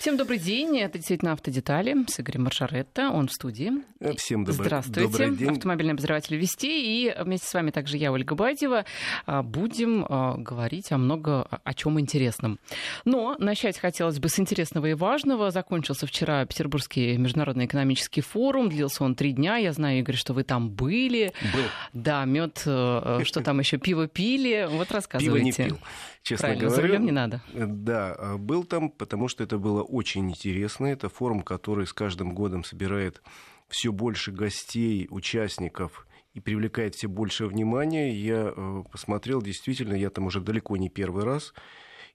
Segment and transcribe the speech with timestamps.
[0.00, 0.78] Всем добрый день.
[0.78, 3.10] Это действительно «Автодетали» с Игорем Маршаретто.
[3.10, 3.70] Он в студии.
[4.00, 5.00] Э, всем добрый, Здравствуйте.
[5.02, 5.50] добрый день.
[5.50, 7.04] Автомобильный обозреватель Вести.
[7.04, 8.86] И вместе с вами также я, Ольга Бадьева.
[9.26, 12.58] А, будем а, говорить о много о чем интересном.
[13.04, 15.50] Но начать хотелось бы с интересного и важного.
[15.50, 18.70] Закончился вчера Петербургский международный экономический форум.
[18.70, 19.58] Длился он три дня.
[19.58, 21.34] Я знаю, Игорь, что вы там были.
[21.52, 21.64] Был.
[21.92, 24.66] Да, мед, э, э, что там еще, пиво пили.
[24.70, 25.52] Вот рассказывайте.
[25.52, 25.78] Пиво не пил,
[26.22, 26.98] честно Правильно, говоря.
[26.98, 27.42] не надо.
[27.54, 30.86] Да, а был там, потому что это было очень интересно.
[30.86, 33.22] Это форум, который с каждым годом собирает
[33.68, 38.12] все больше гостей, участников и привлекает все больше внимания.
[38.14, 41.54] Я э, посмотрел, действительно, я там уже далеко не первый раз.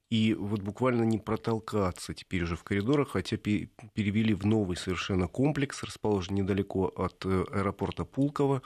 [0.10, 5.28] И вот буквально не протолкаться теперь уже в коридорах, хотя пе- перевели в новый совершенно
[5.28, 8.62] комплекс, расположенный недалеко от э, аэропорта Пулково.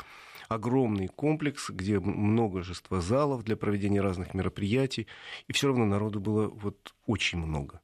[0.50, 5.06] Огромный комплекс, где множество залов для проведения разных мероприятий.
[5.48, 7.82] И все равно народу было вот очень много.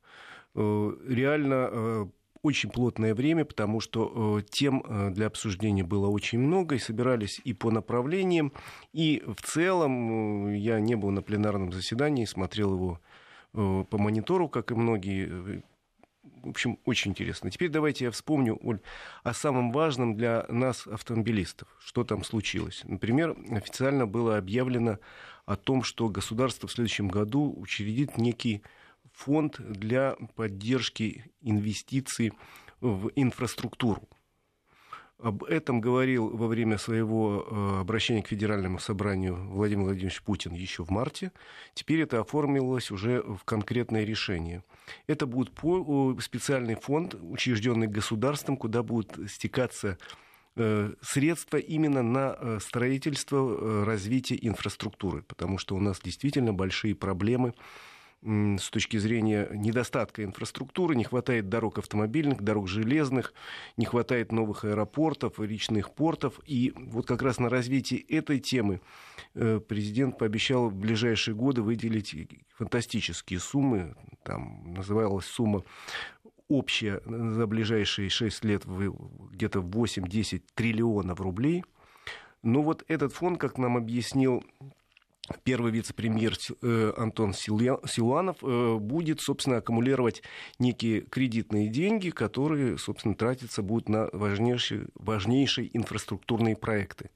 [0.56, 2.06] Э, Реально э,
[2.42, 4.84] очень плотное время, потому что э, тем
[5.14, 8.52] для обсуждения было очень много, и собирались и по направлениям,
[8.94, 13.00] и в целом я не был на пленарном заседании, смотрел его
[13.54, 15.64] по монитору, как и многие.
[16.44, 17.50] В общем, очень интересно.
[17.50, 18.80] Теперь давайте я вспомню, Оль,
[19.24, 21.68] о самом важном для нас, автомобилистов.
[21.80, 22.82] Что там случилось?
[22.84, 25.00] Например, официально было объявлено
[25.46, 28.62] о том, что государство в следующем году учредит некий
[29.12, 32.34] фонд для поддержки инвестиций
[32.82, 34.08] в инфраструктуру.
[35.18, 40.84] Об этом говорил во время своего э, обращения к Федеральному собранию Владимир Владимирович Путин еще
[40.84, 41.32] в марте.
[41.74, 44.62] Теперь это оформилось уже в конкретное решение.
[45.08, 45.52] Это будет
[46.22, 49.98] специальный фонд, учрежденный государством, куда будут стекаться
[50.58, 57.54] э, средства именно на э, строительство, развитие инфраструктуры, потому что у нас действительно большие проблемы
[58.26, 63.34] с точки зрения недостатка инфраструктуры, не хватает дорог автомобильных, дорог железных,
[63.78, 66.40] не хватает новых аэропортов, речных портов.
[66.46, 68.82] И вот как раз на развитие этой темы
[69.36, 72.16] э, президент пообещал в ближайшие годы выделить
[72.58, 73.96] фантастические суммы.
[74.24, 75.64] Там называлась сумма
[76.48, 81.64] общая за ближайшие 6 лет где-то 8-10 триллионов рублей.
[82.42, 84.44] Но вот этот фонд, как нам объяснил
[85.44, 90.22] первый вице-премьер э, Антон Силуанов э, будет, собственно, аккумулировать
[90.60, 97.10] некие кредитные деньги, которые, собственно, тратиться будут на важнейшие, важнейшие инфраструктурные проекты.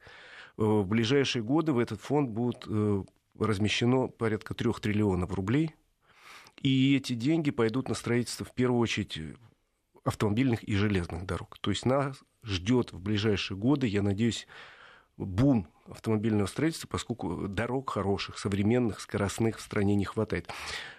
[0.57, 2.67] Э, В ближайшие годы в этот фонд будет
[3.37, 5.75] размещено порядка трех триллионов рублей,
[6.61, 9.17] и эти деньги пойдут на строительство, в первую очередь,
[10.03, 11.57] автомобильных и железных дорог.
[11.61, 14.47] То есть нас ждет в ближайшие годы, я надеюсь,
[15.25, 20.47] бум автомобильного строительства, поскольку дорог хороших, современных, скоростных в стране не хватает.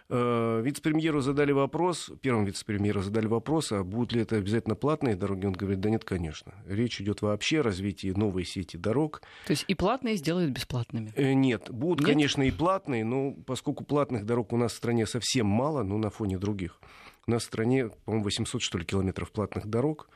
[0.09, 5.47] Э, Вице-премьеру задали вопрос, первому вице-премьеру задали вопрос, а будут ли это обязательно платные дороги?
[5.47, 6.55] Он говорит, да нет, конечно.
[6.67, 9.23] Речь идет вообще о развитии новой сети дорог.
[9.47, 11.13] То есть и платные сделают бесплатными.
[11.15, 12.09] Э, Нет, будут, Нет?
[12.09, 16.11] конечно, и платные, но поскольку платных дорог у нас в стране совсем мало, ну, на
[16.11, 16.81] фоне других.
[17.29, 20.09] У нас в стране, по-моему, 800, что ли, километров платных дорог.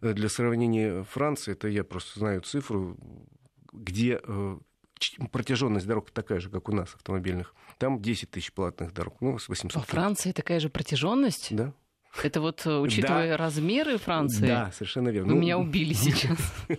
[0.00, 2.96] Э, Для сравнения Франции, это я просто знаю цифру,
[3.74, 4.58] где э,
[5.32, 7.54] протяженность дорог такая же, как у нас, автомобильных.
[7.78, 9.76] Там 10 тысяч платных дорог, ну, с 800.
[9.76, 11.54] Во Франции такая же протяженность?
[11.54, 11.72] Да?
[12.22, 15.30] Это вот, э, учитывая размеры Франции, Да, совершенно верно.
[15.30, 16.38] вы Ну, меня убили сейчас.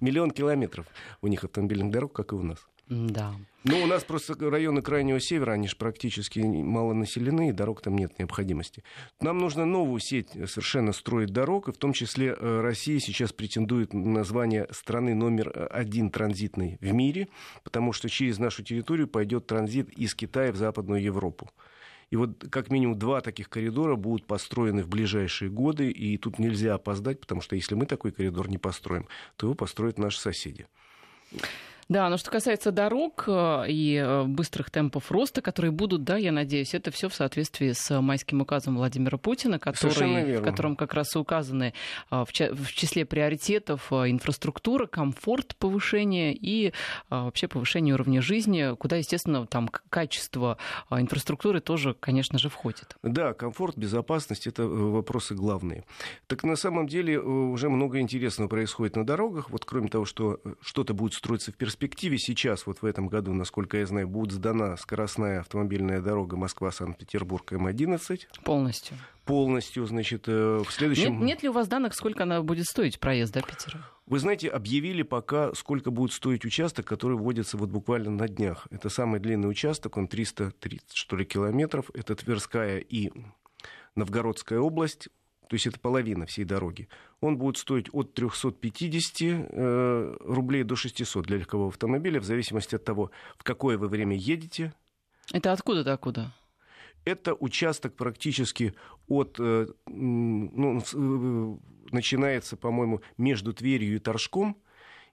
[0.00, 0.86] Миллион километров
[1.20, 2.66] у них автомобильных дорог, как и у нас.
[2.90, 3.36] Да.
[3.62, 7.96] Ну, у нас просто районы Крайнего Севера, они же практически мало населены, и дорог там
[7.96, 8.82] нет необходимости.
[9.20, 13.92] Нам нужно новую сеть совершенно строить дорог, и в том числе э, Россия сейчас претендует
[13.92, 17.28] на название страны номер один транзитной в мире,
[17.62, 21.48] потому что через нашу территорию пойдет транзит из Китая в Западную Европу.
[22.10, 26.74] И вот как минимум два таких коридора будут построены в ближайшие годы, и тут нельзя
[26.74, 30.66] опоздать, потому что если мы такой коридор не построим, то его построят наши соседи.
[31.90, 36.30] Да, но что касается дорог э, и э, быстрых темпов роста, которые будут, да, я
[36.30, 41.16] надеюсь, это все в соответствии с майским указом Владимира Путина, который, в котором как раз
[41.16, 41.74] и указаны
[42.12, 46.72] э, в числе приоритетов э, инфраструктура, комфорт повышения и э,
[47.10, 50.58] вообще повышение уровня жизни, куда, естественно, там качество
[50.90, 52.96] э, инфраструктуры тоже, конечно же, входит.
[53.02, 55.82] Да, комфорт, безопасность это э, вопросы главные.
[56.28, 59.50] Так на самом деле э, уже много интересного происходит на дорогах.
[59.50, 63.32] Вот кроме того, что э, что-то будет строиться в перспективе, сейчас, вот в этом году,
[63.32, 68.96] насколько я знаю, будет сдана скоростная автомобильная дорога Москва-Санкт-Петербург М11 Полностью.
[69.24, 71.12] полностью, значит, э, в следующем...
[71.20, 73.84] Нет, нет ли у вас данных, сколько она будет стоить, проезд до Питера?
[74.06, 78.66] Вы знаете, объявили пока, сколько будет стоить участок, который вводится вот буквально на днях.
[78.70, 81.90] Это самый длинный участок, он 330, что ли, километров.
[81.94, 83.12] Это Тверская и
[83.94, 85.08] Новгородская область,
[85.48, 86.88] то есть это половина всей дороги,
[87.20, 92.84] он будет стоить от 350 э, рублей до 600 для легкового автомобиля, в зависимости от
[92.84, 94.72] того, в какое вы время едете.
[95.32, 96.32] Это откуда до куда?
[97.04, 98.74] Это участок практически
[99.08, 101.56] от, э, ну, э,
[101.92, 104.56] начинается, по-моему, между Тверью и Торжком,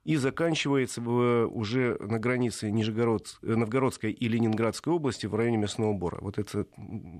[0.04, 6.20] и заканчивается уже на границе Нижегород, Новгородской и Ленинградской области в районе Мясного Бора.
[6.22, 6.70] Вот этот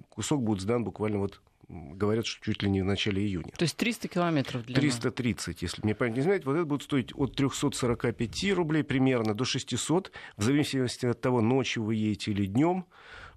[0.08, 3.52] кусок будет сдан буквально вот говорят, что чуть ли не в начале июня.
[3.58, 4.80] То есть 300 километров длина?
[4.80, 6.46] 330, если мне память не знает.
[6.46, 11.84] Вот это будет стоить от 345 рублей примерно до 600, в зависимости от того, ночью
[11.84, 12.86] вы едете или днем,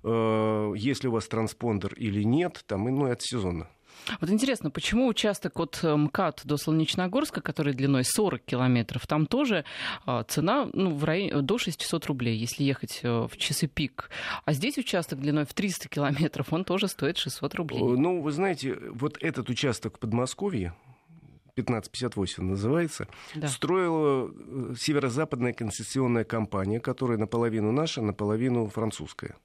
[0.04, 3.68] э, если у вас транспондер или нет, там, ну, от сезона.
[4.20, 9.64] Вот интересно, почему участок от э, МКАД до Солнечногорска, который длиной 40 километров, там тоже
[10.06, 14.10] а, цена ну, в районе, до 600 рублей, если ехать э, в часы пик.
[14.44, 17.80] А здесь участок длиной в 300 километров, он тоже стоит 600 рублей.
[17.80, 20.74] Ну, вы знаете, вот этот участок в Подмосковье,
[21.56, 23.48] 1558 называется, да.
[23.48, 29.36] строила э, северо-западная концессионная компания, которая наполовину наша, наполовину французская.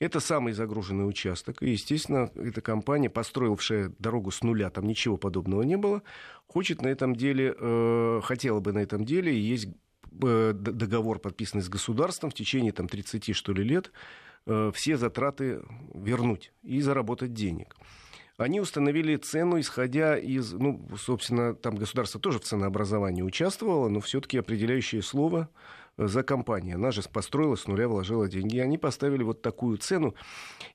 [0.00, 1.62] Это самый загруженный участок.
[1.62, 6.02] И, естественно, эта компания, построившая дорогу с нуля, там ничего подобного не было,
[6.46, 9.68] хочет на этом деле, э, хотела бы на этом деле, есть
[10.22, 13.92] э, договор, подписанный с государством в течение там, 30 что ли, лет,
[14.46, 15.62] э, все затраты
[15.92, 17.76] вернуть и заработать денег
[18.40, 24.38] они установили цену, исходя из, ну, собственно, там государство тоже в ценообразовании участвовало, но все-таки
[24.38, 25.50] определяющее слово
[26.06, 26.74] за компания.
[26.74, 28.56] Она же построила с нуля, вложила деньги.
[28.56, 30.14] И они поставили вот такую цену.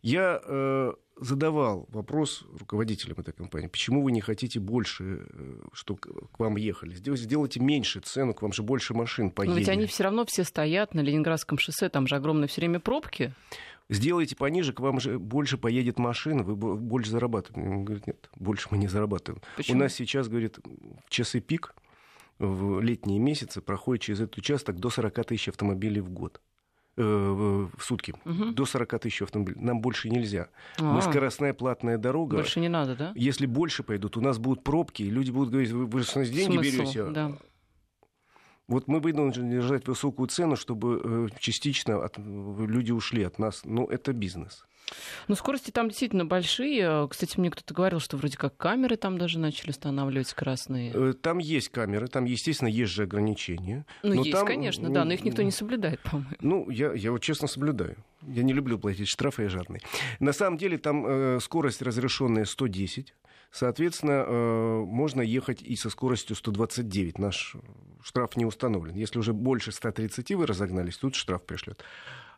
[0.02, 6.40] Я э, задавал вопрос руководителям этой компании, почему вы не хотите больше, э, чтобы к
[6.40, 6.94] вам ехали?
[6.94, 9.54] Сделайте меньше цену, к вам же больше машин поедет.
[9.56, 12.80] Но ведь они все равно все стоят на Ленинградском шоссе, там же огромные все время
[12.80, 13.34] пробки.
[13.88, 17.70] Сделайте пониже, к вам же больше поедет машин, вы больше зарабатываете.
[17.70, 19.44] Он говорит, нет, больше мы не зарабатываем.
[19.58, 19.78] Почему?
[19.78, 20.58] У нас сейчас, говорит,
[21.08, 21.76] часы пик
[22.40, 26.42] в летние месяцы проходит через этот участок до 40 тысяч автомобилей в год
[26.98, 28.14] э, в сутки.
[28.26, 28.52] Угу.
[28.52, 29.60] До 40 тысяч автомобилей.
[29.60, 30.50] Нам больше нельзя.
[30.78, 30.94] А-а-а.
[30.94, 32.38] Мы скоростная платная дорога.
[32.38, 33.12] Больше не надо, да?
[33.16, 36.58] Если больше пойдут, у нас будут пробки, и люди будут говорить, вы, вы же деньги
[36.58, 37.10] берете.
[37.10, 37.38] Да.
[38.68, 43.62] Вот мы вынуждены держать высокую цену, чтобы э, частично от, люди ушли от нас.
[43.64, 44.66] Но это бизнес.
[45.28, 47.08] Ну, скорости там действительно большие.
[47.10, 50.92] Кстати, мне кто-то говорил, что вроде как камеры там даже начали устанавливать красные.
[50.94, 53.86] Э, там есть камеры, там, естественно, есть же ограничения.
[54.04, 56.30] Ну, есть, там, конечно, да, но их никто не соблюдает, по-моему.
[56.42, 57.98] Ну, я, я вот честно соблюдаю.
[58.28, 59.82] Я не люблю платить штрафы и жарные.
[60.20, 63.14] На самом деле там э, скорость разрешенная 110.
[63.52, 67.20] Соответственно, э, можно ехать и со скоростью 129.
[67.20, 67.56] Наш
[68.04, 68.96] штраф не установлен.
[68.96, 71.84] Если уже больше 130 вы разогнались, тут штраф пришлет.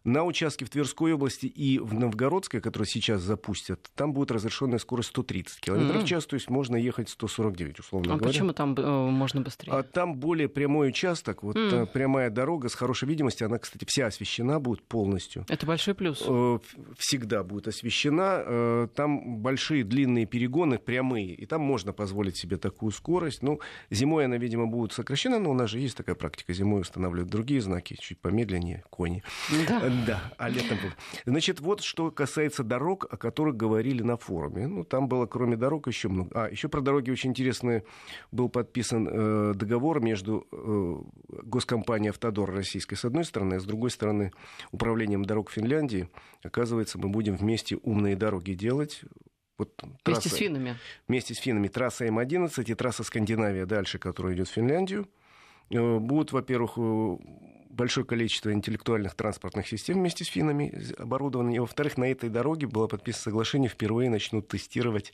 [0.07, 5.09] На участке в Тверской области и в Новгородской, которые сейчас запустят, там будет разрешенная скорость
[5.09, 8.29] 130 км в час, то есть можно ехать 149, условно а говоря.
[8.29, 9.73] А почему там э, можно быстрее?
[9.73, 11.87] А там более прямой участок, вот mm.
[11.87, 15.45] прямая дорога с хорошей видимостью, она, кстати, вся освещена будет полностью.
[15.49, 16.23] Это большой плюс.
[16.25, 16.59] Э,
[16.97, 18.87] всегда будет освещена.
[18.95, 23.43] Там большие длинные перегоны, прямые, и там можно позволить себе такую скорость.
[23.43, 23.59] Ну,
[23.89, 26.53] зимой она, видимо, будет сокращена, но у нас же есть такая практика.
[26.53, 29.21] Зимой устанавливают другие знаки, чуть помедленнее, кони.
[29.67, 29.96] Да.
[30.05, 30.89] Да, а летом был.
[31.25, 34.67] Значит, вот что касается дорог, о которых говорили на форуме.
[34.67, 36.29] Ну, там было, кроме дорог, еще много.
[36.33, 37.83] А, еще про дороги очень интересный
[38.31, 40.95] был подписан э, договор между э,
[41.43, 44.31] госкомпанией «Автодор» российской с одной стороны, а с другой стороны
[44.71, 46.09] управлением дорог Финляндии.
[46.43, 49.01] Оказывается, мы будем вместе умные дороги делать.
[49.57, 50.75] Вот трасса, вместе с финнами?
[51.07, 51.67] Вместе с финнами.
[51.67, 55.07] Трасса М11 и трасса Скандинавия дальше, которая идет в Финляндию.
[55.69, 57.17] Э, будут, во-первых, э,
[57.77, 61.55] большое количество интеллектуальных транспортных систем вместе с финами оборудованы.
[61.55, 65.13] И, во-вторых, на этой дороге было подписано соглашение, впервые начнут тестировать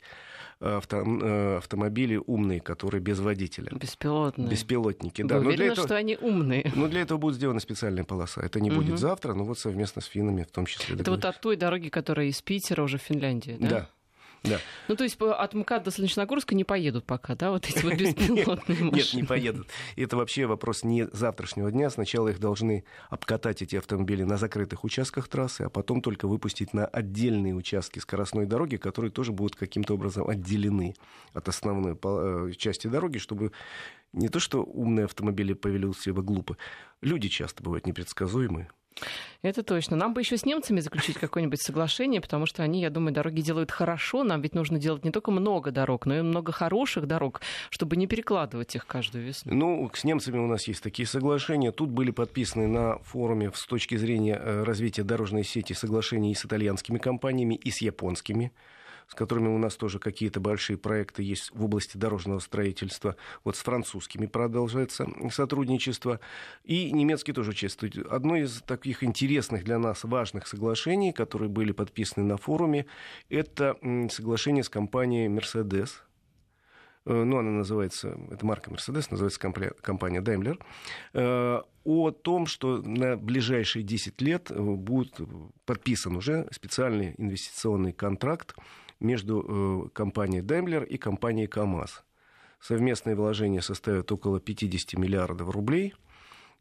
[0.60, 3.70] э, авто, э, автомобили умные, которые без водителя.
[3.72, 4.48] Беспилотные.
[4.48, 5.38] Беспилотники, да.
[5.38, 6.72] Вы уверены, этого, что они умные?
[6.74, 8.40] Ну, для этого будет сделана специальная полоса.
[8.40, 8.80] Это не угу.
[8.80, 10.96] будет завтра, но вот совместно с финами в том числе.
[10.96, 13.68] Это вот от той дороги, которая из Питера уже в Финляндии, да?
[13.68, 13.90] Да.
[14.44, 14.60] Да.
[14.88, 18.84] Ну, то есть от МКАД до Солнечногорска не поедут пока, да, вот эти вот беспилотные
[18.84, 18.96] машины?
[18.96, 19.68] Нет, не поедут.
[19.96, 21.88] Это вообще вопрос не завтрашнего дня.
[21.88, 26.84] Сначала их должны обкатать, эти автомобили, на закрытых участках трассы, а потом только выпустить на
[26.86, 30.94] отдельные участки скоростной дороги, которые тоже будут каким-то образом отделены
[31.32, 33.52] от основной э, части дороги, чтобы
[34.12, 36.56] не то, что умные автомобили повели себя глупо,
[37.00, 38.68] люди часто бывают непредсказуемые.
[39.42, 39.96] Это точно.
[39.96, 43.70] Нам бы еще с немцами заключить какое-нибудь соглашение, потому что они, я думаю, дороги делают
[43.70, 44.24] хорошо.
[44.24, 48.06] Нам ведь нужно делать не только много дорог, но и много хороших дорог, чтобы не
[48.06, 49.52] перекладывать их каждую весну.
[49.54, 51.72] Ну, с немцами у нас есть такие соглашения.
[51.72, 56.44] Тут были подписаны на форуме с точки зрения э, развития дорожной сети соглашения и с
[56.44, 58.52] итальянскими компаниями, и с японскими.
[59.08, 63.16] С которыми у нас тоже какие-то большие проекты есть в области дорожного строительства.
[63.44, 66.20] Вот с французскими продолжается сотрудничество.
[66.64, 67.96] И немецкий тоже участвует.
[68.06, 72.86] Одно из таких интересных для нас важных соглашений, которые были подписаны на форуме,
[73.28, 73.76] это
[74.10, 75.90] соглашение с компанией Mercedes–
[77.06, 80.58] Э, ну, она называется, это марка Mercedes, называется компания Daimler,
[81.12, 85.20] э, о том, что на ближайшие 10 лет э, будет
[85.66, 88.54] подписан уже специальный инвестиционный контракт
[89.04, 92.02] между компанией Daimler и компанией КАМАЗ.
[92.60, 95.94] Совместные вложения составят около 50 миллиардов рублей–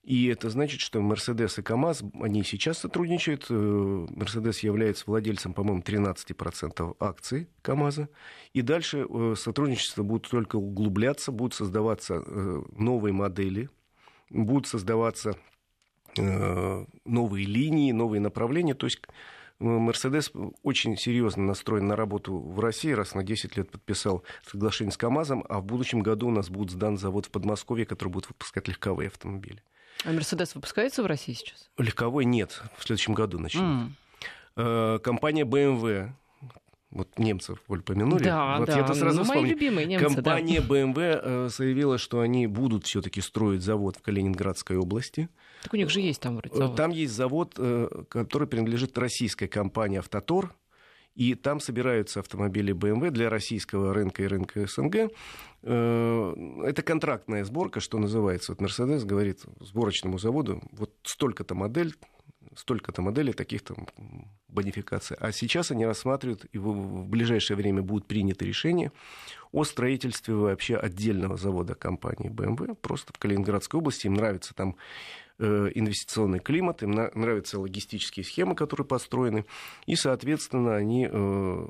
[0.04, 3.46] и это значит, что Мерседес и КАМАЗ, они сейчас сотрудничают.
[3.50, 8.10] Э, Мерседес является владельцем, по-моему, 13% акций КАМАЗа.
[8.52, 13.70] И дальше э, сотрудничество будет только углубляться, будут создаваться э, новые модели,
[14.30, 15.36] будут создаваться
[16.16, 18.76] новые линии, новые направления.
[18.76, 19.02] То есть
[19.63, 24.98] Мерседес очень серьезно настроен на работу в России, раз на 10 лет подписал соглашение с
[24.98, 28.67] КАМАЗом, а в будущем году у нас будет сдан завод в Подмосковье, который будет выпускать
[28.67, 29.63] легковые автомобили.
[30.05, 31.70] А Мерседес выпускается в России сейчас?
[31.77, 33.96] Легковой нет, в следующем году начнем.
[34.55, 35.00] Mm.
[35.00, 36.12] Компания BMW,
[36.94, 38.24] вот немцев вы упомянули.
[38.24, 38.78] Да, вот да.
[38.78, 40.68] я-то сразу ну, мои любимые немцы, Компания да.
[40.68, 45.30] BMW э, заявила, что они будут все-таки строить завод в Калининградской области.
[45.64, 46.76] Так у них же есть там вроде завод.
[46.76, 47.60] Там есть завод,
[48.10, 50.54] который принадлежит российской компании «Автотор»,
[51.16, 55.12] и там собираются автомобили BMW для российского рынка и рынка СНГ.
[55.62, 58.54] Э, это контрактная сборка, что называется.
[58.54, 61.96] Вот Mercedes говорит сборочному заводу, вот столько-то модель,
[62.56, 63.76] столько-то моделей, таких-то
[64.48, 65.18] бонификаций.
[65.20, 68.92] А сейчас они рассматривают, и в ближайшее время будут приняты решения
[69.52, 74.08] о строительстве вообще отдельного завода компании BMW, просто в Калининградской области.
[74.08, 74.76] Им нравится там
[75.40, 79.46] Э, инвестиционный климат, им нравятся логистические схемы, которые построены,
[79.88, 81.68] и, соответственно, они э,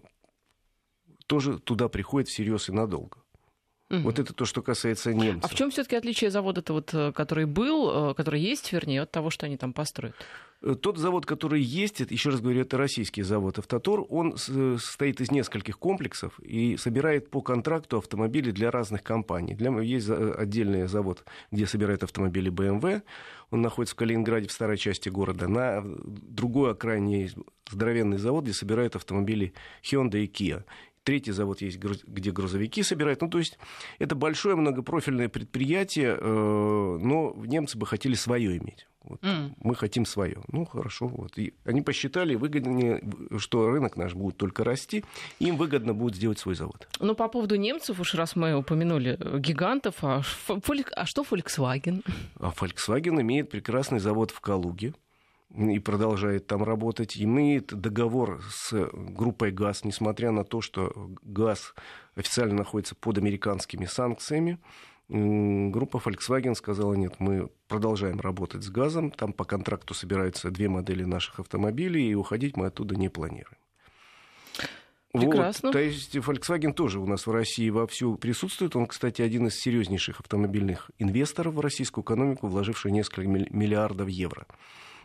[1.27, 3.19] тоже туда приходят всерьез и надолго.
[3.89, 3.99] Угу.
[4.01, 5.45] Вот это то, что касается немцев.
[5.45, 9.29] А в чем все-таки отличие завода-то, вот, э, который был, который есть, вернее, от того,
[9.29, 10.15] что они там построят?
[10.63, 15.29] Э, тот завод, который есть, еще раз говорю, это российский завод «Автотор», он состоит из
[15.29, 19.55] нескольких комплексов и собирает по контракту автомобили для разных компаний.
[19.55, 23.01] Для, есть отдельный завод, где собирают автомобили BMW,
[23.51, 25.47] он находится в Калининграде, в старой части города.
[25.47, 27.35] На другой окраине есть
[27.69, 29.53] здоровенный завод, где собирают автомобили
[29.83, 30.63] Hyundai и Kia.
[31.03, 33.21] Третий завод есть, где грузовики собирают.
[33.21, 33.59] Ну, то есть
[33.99, 38.87] это большое многопрофильное предприятие, э, но немцы бы хотели свое иметь.
[39.03, 39.21] Вот.
[39.21, 39.53] Mm.
[39.61, 40.37] Мы хотим свое.
[40.51, 41.07] Ну, хорошо.
[41.07, 41.37] Вот.
[41.37, 43.03] И они посчитали, выгоднее,
[43.37, 45.03] что рынок наш будет только расти,
[45.39, 46.87] им выгодно будет сделать свой завод.
[46.99, 52.03] Ну, по поводу немцев, уж раз мы упомянули гигантов, а, а что Volkswagen?
[52.39, 54.93] А Volkswagen имеет прекрасный завод в Калуге
[55.55, 60.91] и продолжает там работать, имеет договор с группой ГАЗ, несмотря на то, что
[61.23, 61.75] ГАЗ
[62.15, 64.57] официально находится под американскими санкциями
[65.09, 71.03] группа Volkswagen сказала, нет, мы продолжаем работать с газом, там по контракту собираются две модели
[71.03, 73.57] наших автомобилей, и уходить мы оттуда не планируем.
[75.11, 75.67] Прекрасно.
[75.67, 78.75] Вот, то есть Volkswagen тоже у нас в России вовсю присутствует.
[78.75, 84.47] Он, кстати, один из серьезнейших автомобильных инвесторов в российскую экономику, вложивший несколько миллиардов евро.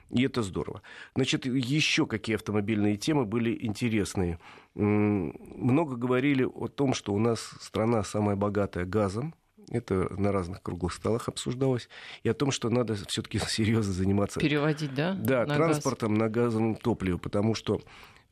[0.08, 0.80] И это здорово.
[1.14, 4.38] Значит, еще какие автомобильные темы были интересные.
[4.74, 9.34] Много говорили о том, что у нас страна самая богатая газом
[9.70, 11.88] это на разных круглых столах обсуждалось.
[12.22, 14.40] И о том, что надо все-таки серьезно заниматься...
[14.40, 15.14] Переводить, да?
[15.14, 16.18] Да, на транспортом газ.
[16.20, 17.80] на газовом топливе, потому что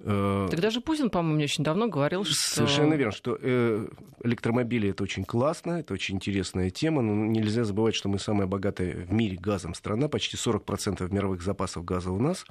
[0.00, 2.35] э, так даже Путин, по-моему, очень давно говорил, что...
[2.35, 3.88] Совершенно верно, что э,
[4.23, 8.93] электромобили это очень классно, это очень интересная тема, но нельзя забывать, что мы самая богатая
[8.93, 12.45] в мире газом страна, почти 40% мировых запасов газа у нас.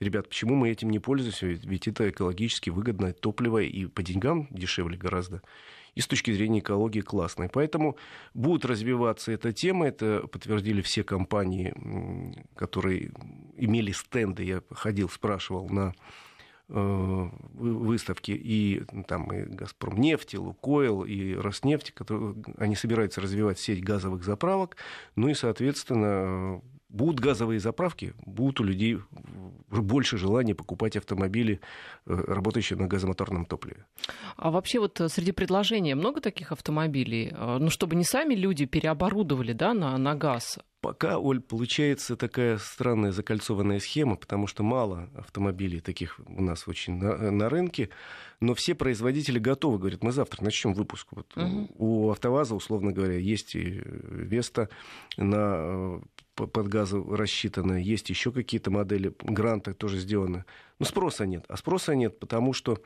[0.00, 1.46] Ребят, почему мы этим не пользуемся?
[1.46, 5.42] Ведь это экологически выгодное топливо и по деньгам дешевле гораздо
[5.94, 7.48] и с точки зрения экологии классной.
[7.48, 7.96] Поэтому
[8.34, 11.74] будет развиваться эта тема, это подтвердили все компании,
[12.54, 13.12] которые
[13.56, 15.94] имели стенды, я ходил, спрашивал на
[16.68, 18.32] э, выставки.
[18.32, 24.24] И там и Газпром нефть, и Лукойл, и Роснефть, которые, они собираются развивать сеть газовых
[24.24, 24.76] заправок,
[25.16, 28.98] ну и, соответственно, будут газовые заправки, будут у людей
[29.70, 31.60] больше желания покупать автомобили,
[32.06, 33.84] э, работающие на газомоторном топливе.
[34.36, 37.32] А вообще вот э, среди предложений много таких автомобилей?
[37.34, 42.56] Э, ну, чтобы не сами люди переоборудовали да, на, на газ, Пока, Оль, получается такая
[42.58, 47.90] странная закольцованная схема, потому что мало автомобилей таких у нас очень на, на рынке,
[48.38, 51.08] но все производители готовы, говорят, мы завтра начнем выпуск.
[51.10, 51.68] Вот угу.
[51.74, 54.68] У АвтоВАЗа, условно говоря, есть и Веста
[55.16, 56.00] на
[56.46, 60.44] под газы рассчитаны, есть еще какие-то модели, гранты тоже сделаны.
[60.78, 61.44] Но спроса нет.
[61.48, 62.80] А спроса нет, потому что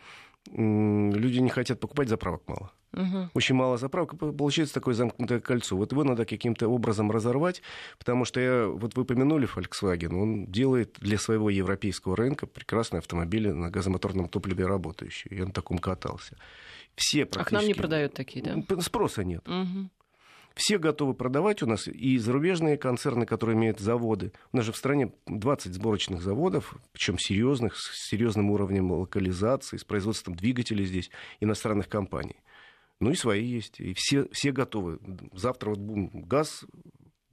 [0.51, 2.73] люди не хотят покупать, заправок мало.
[2.95, 3.31] Угу.
[3.35, 5.77] Очень мало заправок, получается такое замкнутое кольцо.
[5.77, 7.63] Вот его надо каким-то образом разорвать,
[7.99, 13.51] потому что я, вот вы помянули Volkswagen, он делает для своего европейского рынка прекрасные автомобили
[13.51, 15.35] на газомоторном топливе работающие.
[15.39, 16.37] Я на таком катался.
[16.95, 18.83] Все А к нам не продают такие, да?
[18.83, 19.49] Спроса нет.
[19.49, 19.89] Угу.
[20.55, 24.33] Все готовы продавать у нас, и зарубежные концерны, которые имеют заводы.
[24.53, 29.85] У нас же в стране 20 сборочных заводов, причем серьезных, с серьезным уровнем локализации, с
[29.85, 32.37] производством двигателей здесь, иностранных компаний.
[33.01, 33.81] Ну и свои есть.
[33.81, 34.99] И все, все готовы.
[35.33, 36.65] Завтра вот газ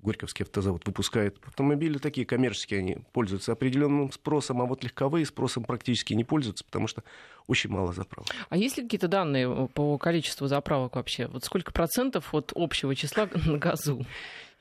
[0.01, 6.13] Горьковский автозавод выпускает автомобили такие коммерческие, они пользуются определенным спросом, а вот легковые спросом практически
[6.13, 7.03] не пользуются, потому что
[7.48, 8.29] очень мало заправок.
[8.50, 11.27] А есть ли какие-то данные по количеству заправок вообще?
[11.27, 14.06] Вот сколько процентов от общего числа на газу?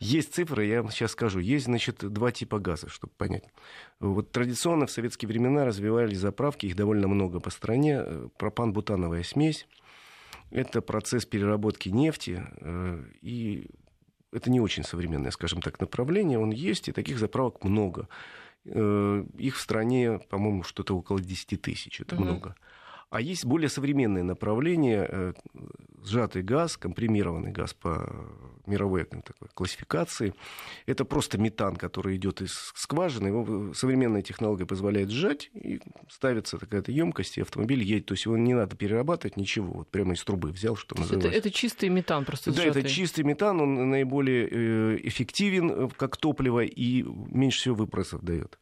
[0.01, 1.41] Есть цифры, я вам сейчас скажу.
[1.41, 3.45] Есть, значит, два типа газа, чтобы понять.
[3.99, 8.05] Вот традиционно в советские времена развивались заправки, их довольно много по стране.
[8.39, 9.67] Пропан-бутановая смесь,
[10.51, 13.67] это процесс переработки нефти, э, и
[14.33, 16.39] это не очень современное, скажем так, направление.
[16.39, 18.09] Он есть, и таких заправок много.
[18.65, 22.01] Э, их в стране, по-моему, что-то около 10 тысяч.
[22.01, 22.25] Это угу.
[22.25, 22.55] много.
[23.11, 25.33] А есть более современные направления, э,
[26.05, 28.13] сжатый газ, компримированный газ по
[28.67, 30.35] мировой такой классификации.
[30.85, 33.29] Это просто метан, который идет из скважины.
[33.29, 38.07] Его современная технология позволяет сжать, и ставится такая-то емкость, и автомобиль едет.
[38.07, 39.73] То есть его не надо перерабатывать, ничего.
[39.73, 41.29] Вот прямо из трубы взял, что называется.
[41.29, 42.73] Это, это чистый метан просто сжатый.
[42.73, 48.59] Да, это чистый метан, он наиболее э, эффективен как топливо и меньше всего выбросов дает.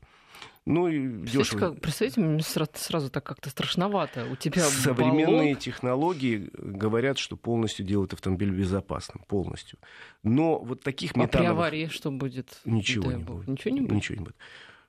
[0.66, 1.61] Ну и дешево.
[1.61, 4.26] Как, представьте, мне сразу, сразу так как-то страшновато.
[4.26, 5.56] У тебя Современные баллон...
[5.56, 9.25] технологии говорят, что полностью делают автомобиль безопасным.
[9.28, 9.78] Полностью.
[10.25, 11.35] Но вот таких метановых...
[11.35, 12.61] А при аварии что будет?
[12.64, 13.46] Ничего не будет.
[13.46, 13.92] Ничего не будет?
[13.92, 14.37] Ничего не будет.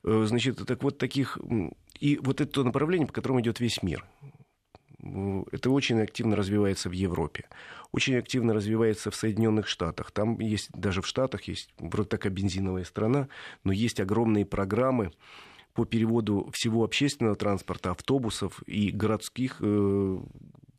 [0.03, 1.37] Э, значит, так вот таких...
[1.99, 4.03] И вот это то направление, по которому идет весь мир.
[5.51, 7.45] Это очень активно развивается в Европе,
[7.91, 10.11] очень активно развивается в Соединенных Штатах.
[10.11, 13.29] Там есть, даже в Штатах есть вроде такая бензиновая страна,
[13.63, 15.11] но есть огромные программы
[15.77, 20.19] по переводу всего общественного транспорта, автобусов и городских э,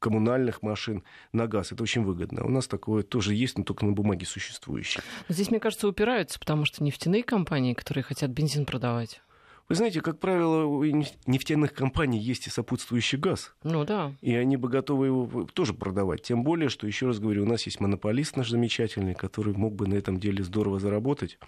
[0.01, 1.71] коммунальных машин на газ.
[1.71, 2.45] Это очень выгодно.
[2.45, 5.05] У нас такое тоже есть, но только на бумаге существующее.
[5.29, 9.23] Здесь, мне кажется, упираются, потому что нефтяные компании, которые хотят бензин продавать.
[9.69, 13.55] Вы знаете, как правило, у нефтяных компаний есть и сопутствующий газ.
[13.63, 14.15] Ну да.
[14.21, 16.23] И они бы готовы его тоже продавать.
[16.23, 19.87] Тем более, что, еще раз говорю, у нас есть монополист наш замечательный, который мог бы
[19.87, 21.39] на этом деле здорово заработать.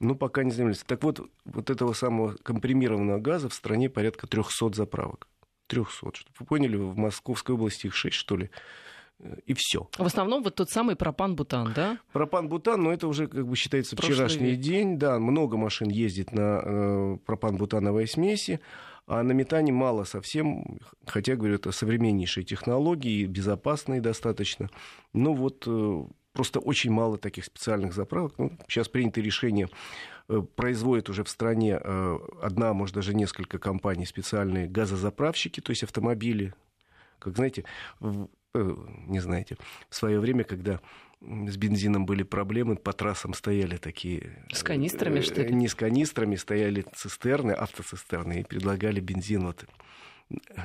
[0.00, 0.82] Ну, пока не занимались.
[0.84, 5.28] Так вот, вот этого самого компримированного газа в стране порядка 300 заправок.
[5.68, 5.90] 300.
[6.14, 8.50] Чтобы вы поняли, в Московской области их 6, что ли.
[9.46, 9.88] И все.
[9.96, 11.98] В основном вот тот самый пропан-бутан, да?
[12.12, 14.60] Пропан-бутан, но это уже, как бы считается, Прошлый вчерашний век.
[14.60, 14.98] день.
[14.98, 18.60] Да, много машин ездит на э, пропан-бутановой смеси.
[19.06, 24.68] А на метане мало совсем, хотя, говорю, это современнейшие технологии, безопасные достаточно.
[25.12, 26.04] Но вот э,
[26.34, 28.34] просто очень мало таких специальных заправок.
[28.36, 29.70] Ну, сейчас принято решение,
[30.28, 35.84] э, производят уже в стране э, одна, может, даже несколько компаний специальные газозаправщики, то есть
[35.84, 36.52] автомобили.
[37.20, 37.64] Как знаете,
[38.00, 39.56] в, э, не знаете,
[39.88, 40.80] в свое время, когда
[41.20, 44.44] с бензином были проблемы, по трассам стояли такие...
[44.52, 45.54] С канистрами, что ли?
[45.54, 49.64] Не с канистрами, стояли цистерны, автоцистерны, и предлагали бензин вот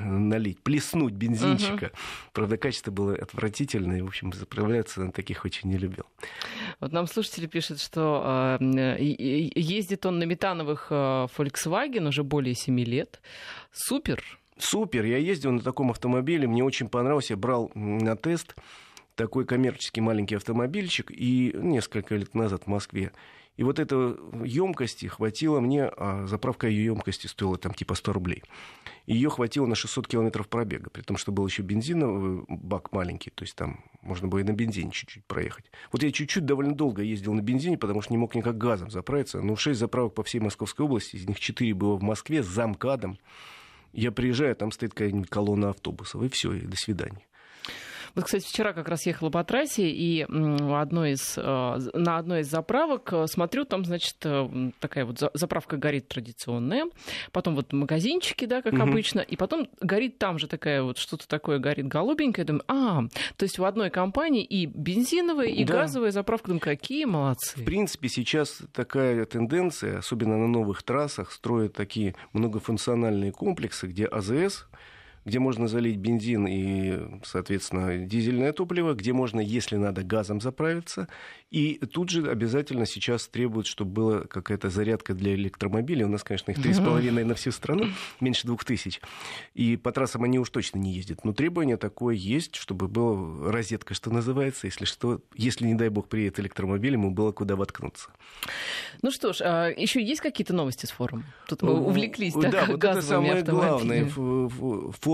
[0.02, 1.86] налить, плеснуть бензинчика.
[1.86, 1.94] Угу.
[2.34, 6.06] Правда, качество было отвратительное, и, в общем, заправляться на таких очень не любил.
[6.80, 10.94] Вот нам слушатели пишут, что э, ездит он на метановых э,
[11.38, 13.22] Volkswagen уже более 7 лет.
[13.72, 14.24] Супер.
[14.58, 15.06] Супер.
[15.06, 17.34] Я ездил на таком автомобиле, мне очень понравился.
[17.34, 18.56] Я брал на тест
[19.16, 23.12] такой коммерческий маленький автомобильчик, и несколько лет назад в Москве
[23.60, 24.16] и вот этой
[24.48, 28.42] емкости хватило мне, а заправка ее емкости стоила там типа 100 рублей.
[29.06, 33.44] Ее хватило на 600 километров пробега, при том, что был еще бензиновый бак маленький, то
[33.44, 35.66] есть там можно было и на бензине чуть-чуть проехать.
[35.92, 39.42] Вот я чуть-чуть довольно долго ездил на бензине, потому что не мог никак газом заправиться.
[39.42, 43.20] Ну, 6 заправок по всей Московской области, из них 4 было в Москве с замкадом.
[43.92, 47.26] Я приезжаю, там стоит какая-нибудь колонна автобусов, и все, и до свидания.
[48.16, 52.50] Вот, кстати, вчера как раз ехала по трассе, и одной из, э, на одной из
[52.50, 56.86] заправок э, смотрю, там, значит, э, такая вот заправка горит традиционная,
[57.32, 58.84] потом вот магазинчики, да, как угу.
[58.84, 62.46] обычно, и потом горит там же такая вот что-то такое горит голубенькое.
[62.46, 63.02] Думаю, а,
[63.38, 65.82] то есть в одной компании и бензиновая, и да.
[65.82, 66.48] газовая заправка.
[66.48, 67.60] Думаю, какие молодцы.
[67.60, 74.68] В принципе, сейчас такая тенденция, особенно на новых трассах, строят такие многофункциональные комплексы, где АЗС
[75.30, 81.08] где можно залить бензин и, соответственно, дизельное топливо, где можно, если надо, газом заправиться.
[81.52, 86.04] И тут же обязательно сейчас требуют, чтобы была какая-то зарядка для электромобилей.
[86.04, 87.86] У нас, конечно, их 3,5 на всю страну,
[88.20, 89.02] меньше двух тысяч.
[89.54, 91.24] И по трассам они уж точно не ездят.
[91.24, 96.08] Но требование такое есть, чтобы была розетка, что называется, если что, если, не дай бог,
[96.08, 98.10] приедет электромобиль, ему было куда воткнуться.
[99.04, 101.26] Ну что ж, а еще есть какие-то новости с форумом?
[101.48, 104.10] Тут мы увлеклись, да, да вот это самое главное.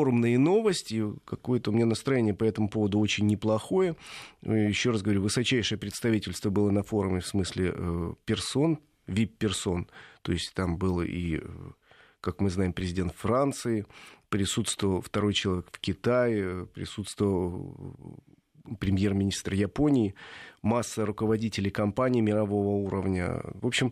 [0.06, 1.04] Форумные новости.
[1.26, 3.96] Какое-то у меня настроение по этому поводу очень неплохое.
[4.44, 9.89] Еще раз говорю, высочайшее представительство было на форуме в смысле э, персон, вип-персон.
[10.22, 11.41] То есть там было и, э,
[12.22, 13.88] как мы знаем, президент Франции,
[14.30, 17.76] присутствовал второй человек в Китае, присутствовал
[18.80, 20.13] премьер-министр Японии,
[20.62, 23.41] масса руководителей компаний мирового уровня.
[23.56, 23.91] В общем,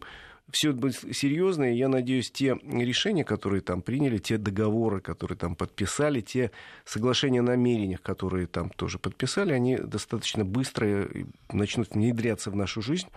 [0.51, 5.37] все это будет серьезно, и я надеюсь, те решения, которые там приняли, те договоры, которые
[5.37, 6.51] там подписали, те
[6.85, 11.09] соглашения о намерениях, которые там тоже подписали, они достаточно быстро
[11.51, 13.07] начнут внедряться в нашу жизнь.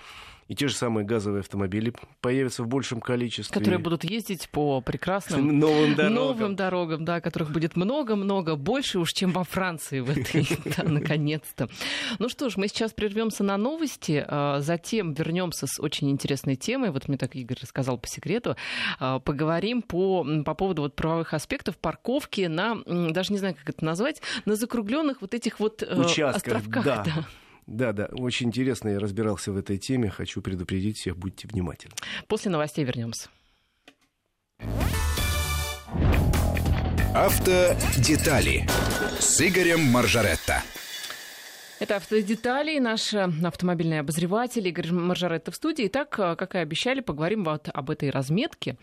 [0.48, 3.52] И те же самые газовые автомобили появятся в большем количестве.
[3.52, 9.12] Которые будут ездить по прекрасным новым дорогам, новым дорогам да, которых будет много-много, больше уж,
[9.12, 11.68] чем во Франции в этой, да, наконец-то.
[12.18, 16.90] Ну что ж, мы сейчас прервемся на новости, а, затем вернемся с очень интересной темой.
[16.90, 18.56] Вот мне так Игорь рассказал по секрету.
[19.00, 23.84] А, поговорим по, по поводу вот правовых аспектов парковки на, даже не знаю, как это
[23.84, 26.84] назвать, на закругленных вот этих вот э, Участках, островках.
[26.84, 27.02] Да.
[27.04, 27.24] Да.
[27.66, 31.94] Да, да, очень интересно, я разбирался в этой теме, хочу предупредить всех, будьте внимательны.
[32.28, 33.28] После новостей вернемся.
[37.14, 38.68] Автодетали
[39.18, 40.62] с Игорем Маржаретто.
[41.78, 45.88] Это «Автодетали», наш э, автомобильный обозреватель Игорь Маржаретто в студии.
[45.88, 48.78] Итак, э, как и обещали, поговорим вот об этой разметке.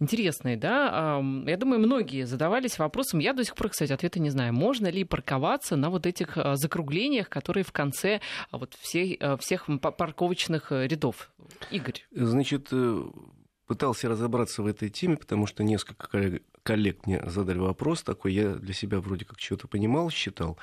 [0.00, 1.22] Интересной, да?
[1.46, 5.04] Я думаю, многие задавались вопросом, я до сих пор, кстати, ответа не знаю, можно ли
[5.04, 11.30] парковаться на вот этих э, закруглениях, которые в конце вот всей, всех парковочных рядов.
[11.70, 12.06] Игорь.
[12.12, 12.70] Значит,
[13.66, 18.72] пытался разобраться в этой теме, потому что несколько коллег мне задали вопрос такой, я для
[18.72, 20.56] себя вроде как чего-то понимал, считал,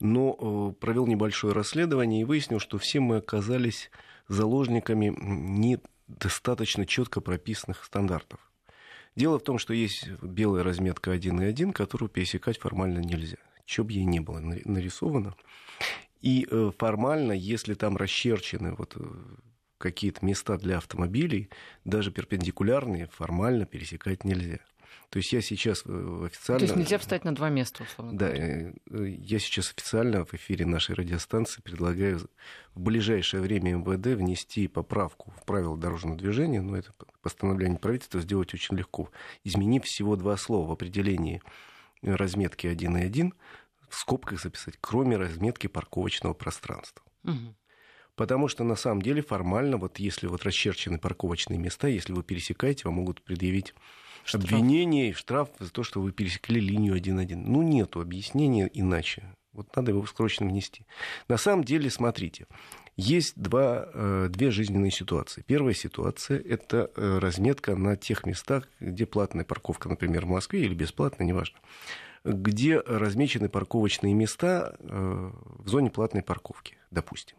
[0.00, 3.90] но э, провел небольшое расследование и выяснил, что все мы оказались
[4.28, 8.40] заложниками недостаточно четко прописанных стандартов.
[9.14, 14.04] Дело в том, что есть белая разметка 1.1, которую пересекать формально нельзя, что бы ей
[14.04, 15.34] не было нарисовано.
[16.20, 19.00] И э, формально, если там расчерчены вот э,
[19.78, 21.48] какие-то места для автомобилей,
[21.84, 24.58] даже перпендикулярные, формально пересекать нельзя.
[25.10, 26.58] То есть я сейчас официально...
[26.58, 30.66] То есть нельзя встать на два места, условно Да, э, я сейчас официально в эфире
[30.66, 32.20] нашей радиостанции предлагаю
[32.74, 38.52] в ближайшее время МВД внести поправку в правила дорожного движения, но это постановление правительства сделать
[38.54, 39.10] очень легко,
[39.44, 41.40] изменив всего два слова в определении
[42.02, 43.32] разметки 1.1,
[43.88, 47.04] в скобках записать, кроме разметки парковочного пространства.
[47.24, 47.54] Угу.
[48.16, 52.84] Потому что на самом деле формально, вот если вот расчерчены парковочные места, если вы пересекаете,
[52.84, 53.74] вам могут предъявить
[54.26, 54.44] штраф.
[54.44, 57.34] обвинение и штраф за то, что вы пересекли линию 1.1.
[57.36, 59.34] Ну, нету объяснения иначе.
[59.52, 60.84] Вот надо его срочно внести.
[61.28, 62.46] На самом деле, смотрите,
[62.96, 65.42] есть два, э, две жизненные ситуации.
[65.46, 70.74] Первая ситуация– это э, разметка на тех местах, где платная парковка, например, в Москве или
[70.74, 71.58] бесплатная, неважно,
[72.24, 77.36] где размечены парковочные места э, в зоне платной парковки, допустим.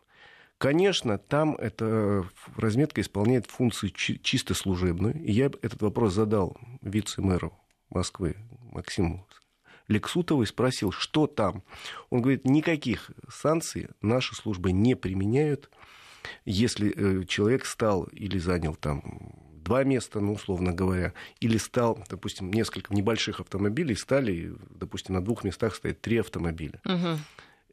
[0.57, 5.15] Конечно, там эта разметка исполняет функцию чисто служебную.
[5.23, 7.53] И я этот вопрос задал вице-мэру
[7.89, 8.35] Москвы
[8.71, 9.27] Максиму
[9.87, 11.63] Лексутову и спросил, что там.
[12.09, 15.69] Он говорит, никаких санкций наши службы не применяют,
[16.43, 22.51] если э, человек стал или занял там два места, ну, условно говоря, или стал, допустим,
[22.51, 26.81] несколько небольших автомобилей стали, допустим, на двух местах стоят три автомобиля.
[26.83, 27.19] Угу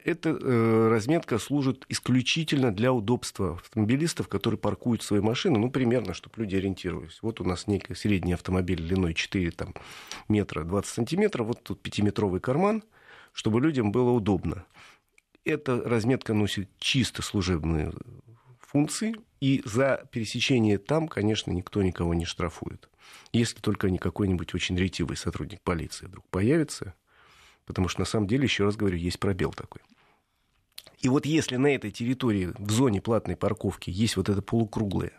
[0.04, 6.34] эта э, разметка служит исключительно для удобства автомобилистов, которые паркуют свои машины, ну, примерно, чтобы
[6.38, 7.18] люди ориентировались.
[7.22, 9.74] Вот у нас некий средний автомобиль длиной 4 там,
[10.28, 12.84] метра 20 сантиметров, вот тут пятиметровый карман,
[13.32, 14.66] чтобы людям было удобно.
[15.44, 17.92] Эта разметка носит чисто служебные
[18.60, 22.88] функции, и за пересечение там, конечно, никто никого не штрафует.
[23.32, 26.94] Если только не какой-нибудь очень ретивый сотрудник полиции вдруг появится,
[27.64, 29.80] потому что на самом деле, еще раз говорю, есть пробел такой.
[31.04, 35.12] И вот если на этой территории, в зоне платной парковки, есть вот это полукруглое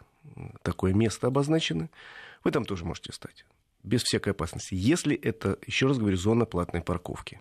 [0.63, 1.91] такое место обозначено,
[2.43, 3.45] вы там тоже можете стать.
[3.84, 4.74] Без всякой опасности.
[4.74, 7.39] Если это, еще раз говорю, зона платной парковки.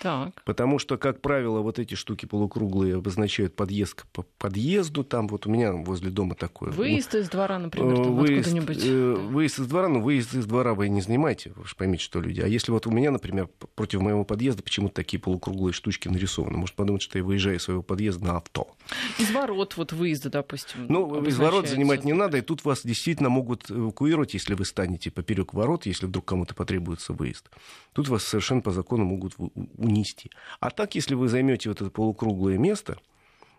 [0.00, 0.42] Так.
[0.44, 5.04] Потому что, как правило, вот эти штуки полукруглые обозначают подъезд по подъезду.
[5.04, 6.70] Там вот у меня возле дома такое.
[6.70, 8.78] Выезд из двора, например, там выезд, откуда-нибудь.
[8.84, 9.22] э, Да.
[9.22, 12.40] выезд из двора, ну, выезд из двора вы не занимаете, вы же поймите, что люди.
[12.40, 16.74] А если вот у меня, например, против моего подъезда почему-то такие полукруглые штучки нарисованы, может
[16.74, 18.74] подумать, что я выезжаю из своего подъезда на авто.
[19.18, 20.86] Из ворот вот выезда, допустим.
[20.88, 25.10] Ну, из ворот занимать не надо, и тут вас действительно могут эвакуировать, если вы станете
[25.10, 27.50] поперек ворот, если вдруг кому-то потребуется выезд.
[27.92, 29.34] Тут вас совершенно по закону могут
[29.82, 30.30] унести.
[30.60, 32.98] А так, если вы займете вот это полукруглое место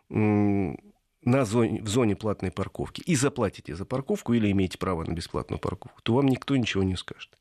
[0.10, 5.60] на зоне, в зоне платной парковки и заплатите за парковку или имеете право на бесплатную
[5.60, 7.32] парковку, то вам никто ничего не скажет.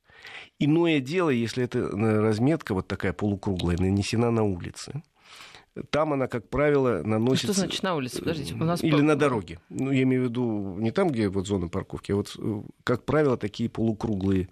[0.58, 5.02] Иное дело, если эта э, разметка вот такая полукруглая нанесена на улице.
[5.90, 7.52] Там она, как правило, наносится...
[7.52, 8.18] Что значит на улице?
[8.18, 9.58] Подождите, у нас Или на дороге.
[9.70, 13.04] Ну, я имею в виду не там, где вот зона парковки, а вот, э, как
[13.04, 14.48] правило, такие полукруглые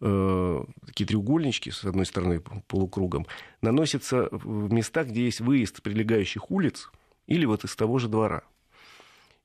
[0.00, 3.26] э, такие треугольнички, с одной стороны полукругом,
[3.62, 6.90] наносятся в местах, где есть выезд прилегающих улиц
[7.26, 8.42] или вот из того же двора.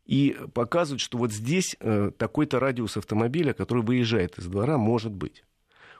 [0.05, 5.43] И показывают, что вот здесь э, такой-то радиус автомобиля, который выезжает из двора, может быть.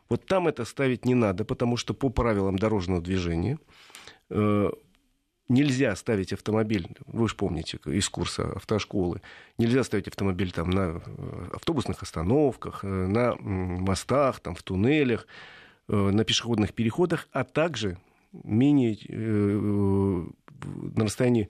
[0.10, 3.58] Вот там это ставить не надо, потому что по правилам дорожного движения
[4.30, 4.70] э,
[5.52, 9.22] нельзя ставить автомобиль, вы же помните из курса автошколы,
[9.58, 15.28] нельзя ставить автомобиль там на э, автобусных остановках, э, на мостах, там, в туннелях,
[15.88, 17.98] э, на пешеходных переходах, а также
[18.32, 18.98] менее,
[20.96, 21.50] на расстоянии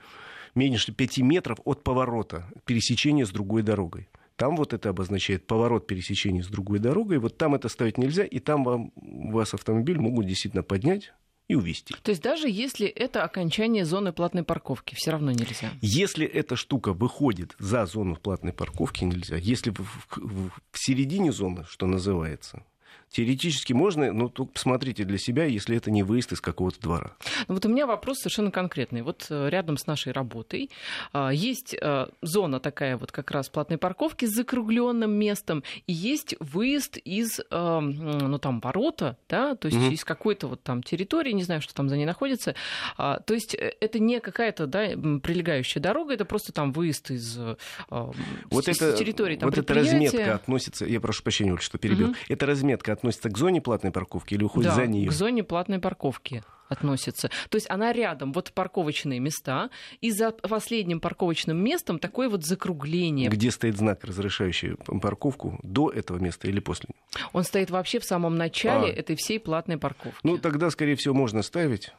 [0.56, 4.10] меньше 5 метров от поворота пересечения с другой дорогой.
[4.36, 7.20] Там вот это обозначает поворот пересечения с другой дорогой.
[7.20, 11.14] Вот там это ставить нельзя, и там вам, вас автомобиль могут действительно поднять
[11.52, 11.94] и увезти.
[12.02, 15.72] То есть даже если это окончание зоны платной парковки, все равно нельзя.
[15.82, 19.36] Если эта штука выходит за зону платной парковки, нельзя.
[19.36, 22.64] Если в, в- в- середине зоны, что называется,
[23.12, 27.12] теоретически можно, но только посмотрите для себя, если это не выезд из какого-то двора.
[27.48, 29.02] Ну, Вот у меня вопрос совершенно конкретный.
[29.02, 30.70] Вот э, рядом с нашей работой
[31.14, 36.36] а, есть э, зона такая вот как раз платной парковки с закругленным местом, и есть
[36.40, 39.92] выезд из, э, ну там ворота, да, то есть Мгм.
[39.92, 42.56] из какой-то вот там территории, не знаю, что там за ней находится.
[42.98, 44.88] А, То есть э, это не какая-то, да,
[45.22, 47.56] прилегающая дорога, это просто там выезд из э,
[47.90, 52.08] Вот с- это, территории там вот эта разметка относится, я прошу прощения, Оль, что перебил,
[52.08, 52.16] Мгм.
[52.30, 55.10] эта разметка относится к зоне платной парковки или уходит да, за нее?
[55.10, 57.30] к зоне платной парковки относится.
[57.50, 63.30] То есть она рядом, вот парковочные места, и за последним парковочным местом такое вот закругление.
[63.30, 66.90] Где стоит знак, разрешающий парковку, до этого места или после?
[67.34, 68.96] Он стоит вообще в самом начале А.
[68.96, 70.20] этой всей платной парковки.
[70.24, 71.92] Ну, тогда, скорее всего, можно ставить.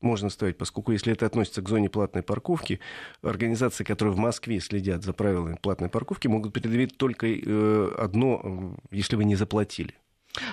[0.00, 2.80] Можно ставить, поскольку если это относится к зоне платной парковки,
[3.22, 9.16] организации, которые в Москве следят за правилами платной парковки, могут предъявить только э, одно, если
[9.16, 9.94] вы не заплатили.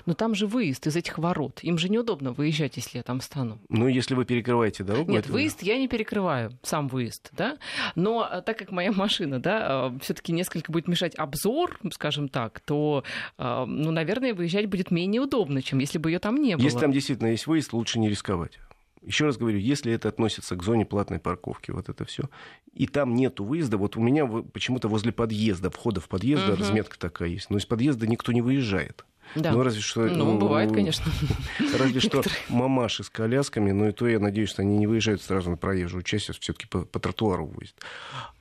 [0.06, 1.60] Но там же выезд из этих ворот.
[1.64, 3.60] Им же неудобно выезжать, если я там стану.
[3.70, 5.12] Но если вы перекрываете дорогу...
[5.12, 7.58] Нет, это- выезд я не перекрываю, сам выезд, да.
[7.96, 13.04] Но а, так как моя машина, да, все-таки несколько будет мешать обзор, скажем так, то,
[13.38, 16.64] а, ну, наверное, выезжать будет менее удобно, чем если бы ее там не было.
[16.64, 18.60] Если там действительно есть выезд, лучше не рисковать.
[19.04, 22.30] Еще раз говорю, если это относится к зоне платной парковки, вот это все,
[22.72, 26.56] и там нету выезда, вот у меня почему-то возле подъезда, входа в подъезд, Мгм.
[26.60, 29.04] разметка такая есть, но из подъезда никто не выезжает.
[29.36, 29.52] Да.
[29.52, 30.02] Ну, разве что...
[30.02, 31.06] Ну, э, бывает, конечно.
[31.78, 35.50] Разве что мамаши с колясками, но и то я надеюсь, что они не выезжают сразу
[35.50, 37.76] на проезжую часть, а все-таки по, по тротуару выезд.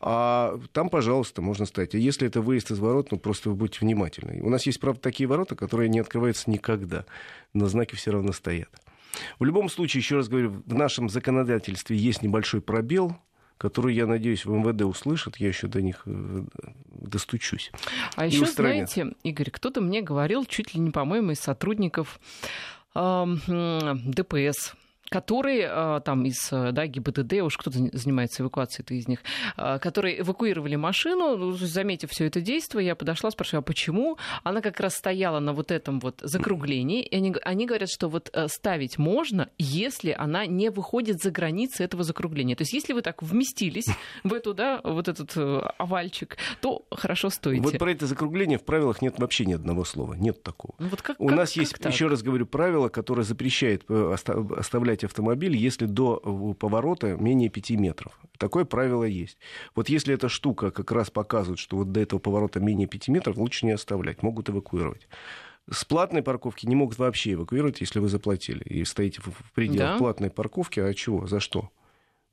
[0.01, 1.95] А там, пожалуйста, можно стать.
[1.95, 4.41] А если это выезд из ворот, ну просто вы будьте внимательны.
[4.43, 7.05] У нас есть, правда, такие ворота, которые не открываются никогда,
[7.53, 8.71] но знаки все равно стоят.
[9.39, 13.17] В любом случае, еще раз говорю, в нашем законодательстве есть небольшой пробел,
[13.61, 16.45] который, я надеюсь, в МВД услышат, я еще до них э,
[16.87, 17.71] достучусь.
[18.17, 18.91] А еще, устранят.
[18.91, 22.21] знаете, Игорь, кто-то мне говорил, чуть ли не, по-моему, из сотрудников
[22.95, 24.75] м, ДПС,
[25.11, 29.19] которые э, там из э, да, ГИБДД, уж кто-то занимается эвакуацией-то из них,
[29.57, 34.17] э, которые эвакуировали машину, ну, заметив все это действие, я подошла, спрашиваю, а почему?
[34.45, 38.31] Она как раз стояла на вот этом вот закруглении, и они, они говорят, что вот
[38.33, 42.55] э, ставить можно, если она не выходит за границы этого закругления.
[42.55, 43.87] То есть если вы так вместились
[44.25, 47.63] в эту, да, вот этот э, овальчик, то хорошо стоите.
[47.63, 50.15] Вот про это закругление в правилах нет вообще ни одного слова.
[50.15, 50.75] Нет такого.
[50.79, 51.93] Ну вот как, У как- нас как есть, так?
[51.93, 54.15] еще раз говорю, правило, которое запрещает э,
[55.01, 56.17] оставлять автомобиль, если до
[56.59, 58.19] поворота менее 5 метров.
[58.39, 59.39] Такое правило есть.
[59.75, 63.37] Вот если эта штука как раз показывает, что вот до этого поворота менее 5 метров,
[63.37, 65.09] лучше не оставлять, могут эвакуировать.
[65.71, 69.93] С платной парковки не могут вообще эвакуировать, если вы заплатили и стоите в в пределах
[69.93, 69.99] Да?
[69.99, 70.81] платной парковки.
[70.81, 71.27] А чего?
[71.27, 71.71] За что?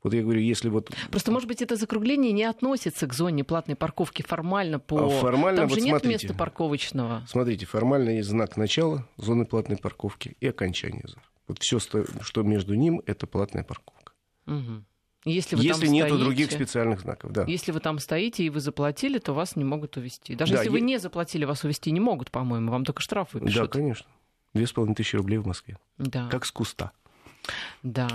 [0.02, 3.76] Вот я говорю, если вот Просто, может быть, это закругление не относится к зоне платной
[3.76, 5.06] парковки формально по...
[5.06, 6.26] А формально, Там же вот нет смотрите.
[6.26, 7.24] места парковочного.
[7.28, 11.22] Смотрите, формально есть знак начала зоны платной парковки и окончания зоны.
[11.48, 14.12] Вот все, что между ним, это платная парковка.
[14.46, 14.84] Угу.
[15.24, 17.44] Если, вы если нету стоите, других специальных знаков, да.
[17.46, 20.34] Если вы там стоите и вы заплатили, то вас не могут увезти.
[20.36, 22.70] Даже Да, если вы е- не заплатили, вас увезти не могут, по-моему.
[22.70, 23.72] Вам только штраф Да, выпишут.
[23.72, 24.06] конечно.
[24.54, 25.76] Две с половиной тысячи рублей в Москве.
[25.98, 26.28] Да.
[26.28, 26.92] Как с куста.
[27.82, 28.08] Да.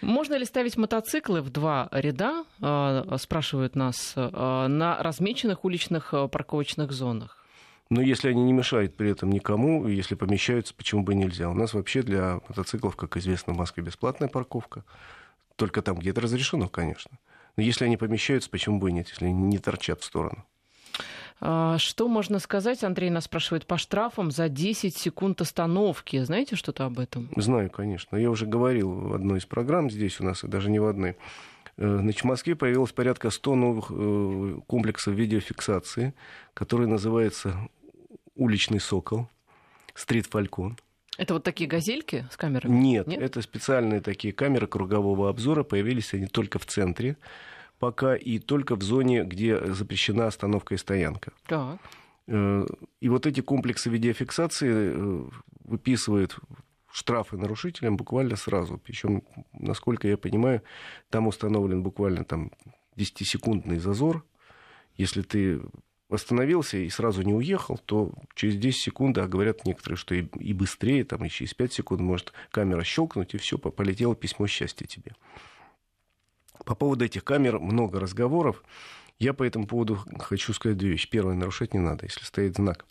[0.00, 6.28] Можно ли ставить мотоциклы в два ряда, э, спрашивают нас, э, на размеченных уличных э,
[6.28, 7.41] парковочных зонах?
[7.92, 11.50] Но если они не мешают при этом никому, если помещаются, почему бы нельзя?
[11.50, 14.82] У нас вообще для мотоциклов, как известно, в Москве бесплатная парковка.
[15.56, 17.18] Только там, где это разрешено, конечно.
[17.54, 20.46] Но если они помещаются, почему бы и нет, если они не торчат в сторону?
[21.42, 26.22] А, Что можно сказать, Андрей нас спрашивает, по штрафам за 10 секунд остановки?
[26.22, 27.28] Знаете что-то об этом?
[27.36, 28.16] Знаю, конечно.
[28.16, 31.18] Я уже говорил в одной из программ здесь у нас, и даже не в одной.
[31.76, 36.14] Э, Значит, в Москве появилось порядка 100 новых э, комплексов видеофиксации,
[36.54, 37.68] которые называются
[38.34, 39.28] «Уличный сокол»,
[39.94, 40.78] «Стрит Фалькон».
[41.18, 42.74] Это вот такие газельки с камерами?
[42.74, 43.20] Нет, Нет?
[43.20, 45.62] это специальные такие камеры кругового обзора.
[45.62, 47.16] Появились они только в центре
[47.78, 51.32] пока и только в зоне, где запрещена остановка и стоянка.
[51.48, 51.80] Так.
[52.28, 52.64] Э,
[53.00, 55.28] И вот эти комплексы видеофиксации э,
[55.64, 56.38] выписывают
[56.92, 58.78] штрафы нарушителям буквально сразу.
[58.78, 60.62] Причем, насколько я понимаю,
[61.10, 62.52] там установлен буквально там
[62.96, 64.24] 10-секундный зазор.
[64.96, 65.60] Если ты
[66.12, 70.52] остановился и сразу не уехал, то через 10 секунд, а говорят некоторые, что и, и
[70.52, 75.12] быстрее, там и через 5 секунд может камера щелкнуть, и все, полетело письмо счастья тебе.
[76.64, 78.62] По поводу этих камер много разговоров.
[79.18, 81.08] Я по этому поводу хочу сказать две вещи.
[81.08, 82.06] Первое, нарушать не надо.
[82.06, 82.86] Если стоит знак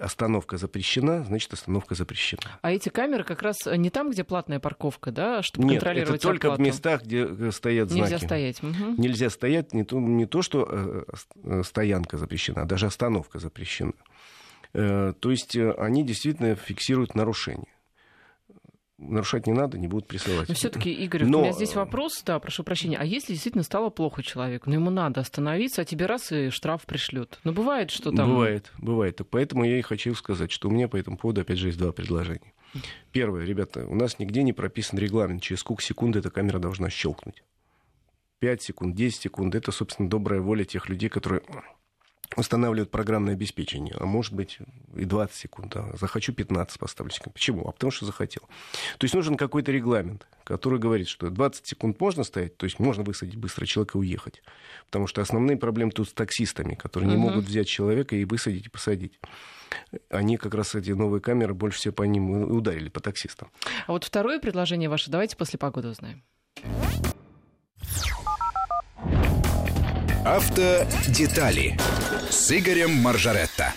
[0.00, 2.58] остановка запрещена, значит остановка запрещена.
[2.62, 6.22] А эти камеры как раз не там, где платная парковка, да, чтобы Нет, это контролировать
[6.22, 6.62] только оплату?
[6.62, 8.12] в местах, где э, стоят знаки.
[8.12, 8.62] Нельзя стоять.
[8.62, 8.94] Мгм.
[8.96, 11.04] Нельзя стоять не то, не то что э,
[11.44, 13.94] э, стоянка запрещена, а даже остановка запрещена.
[14.72, 17.68] То есть они действительно фиксируют нарушение.
[19.08, 20.48] Нарушать не надо, не будут присылать.
[20.48, 22.96] Но все-таки, Игорь, Но, у меня здесь вопрос, да, прошу прощения.
[22.98, 26.82] А если действительно стало плохо человеку, но ему надо остановиться, а тебе раз и штраф
[26.86, 27.38] пришлют?
[27.44, 28.30] Ну, бывает, что там...
[28.30, 29.20] Бывает, бывает.
[29.20, 31.78] И Поэтому я и хочу сказать, что у меня по этому поводу, опять же, есть
[31.78, 32.52] два предложения.
[33.10, 37.42] Первое, ребята, у нас нигде не прописан регламент, через сколько секунд эта камера должна щелкнуть.
[38.38, 39.54] 5 секунд, 10 секунд.
[39.54, 41.42] Это, собственно, добрая воля тех людей, которые
[42.36, 43.94] устанавливают программное обеспечение.
[43.98, 44.58] А может быть
[44.96, 45.76] и 20 секунд.
[45.76, 47.34] А захочу 15 поставлю секунд.
[47.34, 47.68] Почему?
[47.68, 48.42] А потому что захотел.
[48.98, 53.02] То есть нужен какой-то регламент, который говорит, что 20 секунд можно стоять, то есть можно
[53.04, 54.42] высадить быстро человека и уехать.
[54.86, 57.22] Потому что основные проблемы тут с таксистами, которые не Мгм.
[57.28, 59.18] могут взять человека и высадить и посадить.
[60.10, 63.50] Они как раз эти новые камеры больше всего по ним ударили, по таксистам.
[63.86, 66.22] А вот второе предложение ваше давайте после погоды узнаем.
[70.24, 71.76] Автодетали
[72.30, 73.74] с Игорем Маржаретто.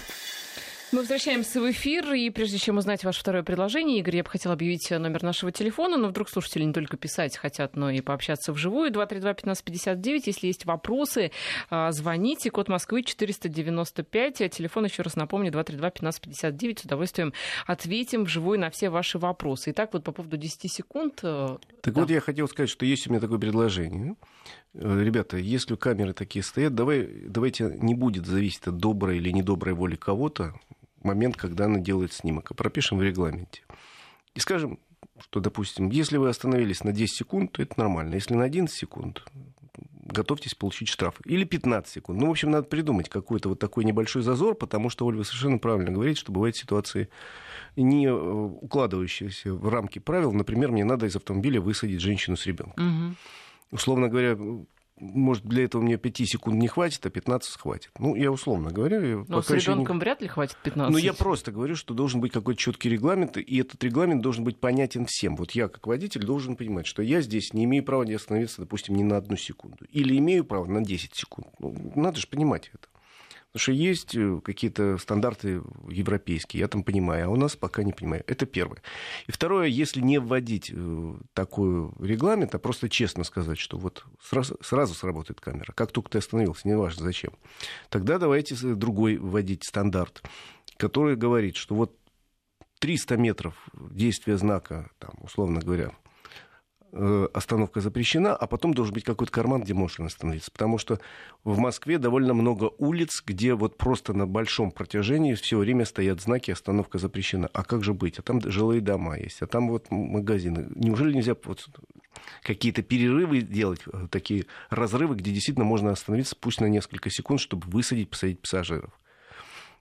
[0.91, 4.53] Мы возвращаемся в эфир, и прежде чем узнать ваше второе предложение, Игорь, я бы хотела
[4.53, 8.91] объявить номер нашего телефона, но вдруг слушатели не только писать хотят, но и пообщаться вживую.
[8.91, 11.31] 232-1559, если есть вопросы,
[11.71, 17.33] а, звоните, код Москвы 495, а телефон, еще раз напомню, 232-1559, с удовольствием
[17.65, 19.71] ответим вживую на все ваши вопросы.
[19.71, 21.21] Итак, вот по поводу 10 секунд.
[21.23, 22.01] э, Так да.
[22.01, 24.15] вот, я хотел сказать, что есть у меня такое предложение.
[24.75, 29.73] Э, Ребята, если камеры такие стоят, давай, давайте не будет зависеть от доброй или недоброй
[29.73, 30.53] воли кого-то
[31.01, 33.61] момент, когда она делает снимок, а пропишем в регламенте.
[34.33, 34.79] И скажем,
[35.19, 38.15] что, допустим, если вы остановились на 10 секунд, то это нормально.
[38.15, 39.23] Если на 11 секунд,
[40.03, 41.15] готовьтесь получить штраф.
[41.25, 42.19] Или 15 секунд.
[42.19, 45.91] Ну, в общем, надо придумать какой-то вот такой небольшой зазор, потому что Ольга совершенно правильно
[45.91, 47.09] говорит, что бывают ситуации,
[47.75, 50.33] не э, укладывающиеся в рамки правил.
[50.33, 52.85] Например, мне надо из автомобиля высадить женщину с ребенком.
[52.85, 53.15] Мгм.
[53.71, 54.37] Условно говоря,
[54.97, 57.91] может, для этого мне 5 секунд не хватит, а 15 хватит.
[57.99, 59.25] Ну, я условно говорю.
[59.27, 60.91] Но с еще не- ребенком вряд ли хватит 15.
[60.91, 64.59] ну, я просто говорю, что должен быть какой-то четкий регламент, и этот регламент должен быть
[64.59, 65.35] понятен всем.
[65.35, 68.95] Вот я, как водитель, должен понимать, что я здесь не имею права не остановиться, допустим,
[68.95, 69.83] ни на одну секунду.
[69.91, 71.47] Или имею право на 10 секунд.
[71.59, 72.87] Ну, надо же понимать это.
[73.55, 77.93] Потому что есть э, какие-то стандарты европейские, я там понимаю, а у нас пока не
[77.93, 78.21] понимаю.
[78.27, 78.81] Это первое.
[79.27, 84.57] И второе, если не вводить э, такой регламент, а просто честно сказать, что вот сразу,
[84.61, 87.31] сразу сработает камера, как только ты остановился, неважно зачем,
[87.87, 90.21] тогда давайте другой вводить стандарт,
[90.75, 91.97] который говорит, что вот
[92.79, 95.93] 300 метров действия знака, там, условно говоря,
[97.33, 100.51] остановка запрещена, а потом должен быть какой-то карман, где можно остановиться.
[100.51, 100.99] Потому что
[101.43, 106.51] в Москве довольно много улиц, где вот просто на большом протяжении все время стоят знаки
[106.51, 107.49] «остановка запрещена».
[107.53, 108.19] А как же быть?
[108.19, 110.67] А там жилые дома есть, а там вот магазины.
[110.75, 111.67] Неужели нельзя вот
[112.41, 117.67] какие-то перерывы делать, э, такие разрывы, где действительно можно остановиться, пусть на несколько секунд, чтобы
[117.67, 118.91] высадить, посадить пассажиров?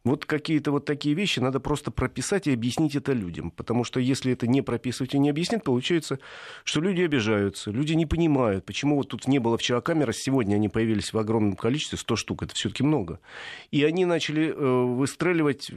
[0.04, 3.50] Вот какие-то вот такие вещи надо просто прописать и объяснить это людям.
[3.50, 6.18] Потому что если это не прописывать и не объяснить, получается,
[6.62, 10.56] что люди обижаются, люди не понимают, почему вот тут не было вчера камер, а сегодня
[10.56, 13.18] они появились в огромном количестве, 100 штук, это все-таки много.
[13.70, 15.70] И они начали э, выстреливать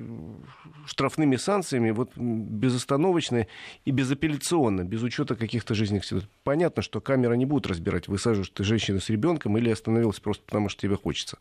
[0.86, 3.47] штрафными санкциями вот безостановочно
[3.86, 6.30] и безапелляционно, без учета каких-то жизненных ситуаций.
[6.43, 10.67] Понятно, что камера не будут разбирать, высаживаешь ты женщину с ребенком или остановилась просто потому,
[10.67, 11.38] что тебе хочется.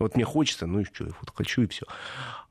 [0.00, 1.84] Вот мне хочется, ну и что, вот хочу и все.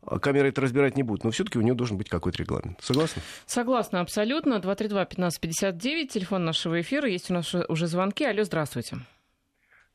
[0.05, 2.81] А камера это разбирать не будет, но все-таки у нее должен быть какой-то регламент.
[2.81, 3.21] Согласны?
[3.45, 4.55] Согласна, абсолютно.
[4.55, 7.07] 232-1559, телефон нашего эфира.
[7.07, 8.23] Есть у нас уже звонки.
[8.25, 8.97] Алло, здравствуйте.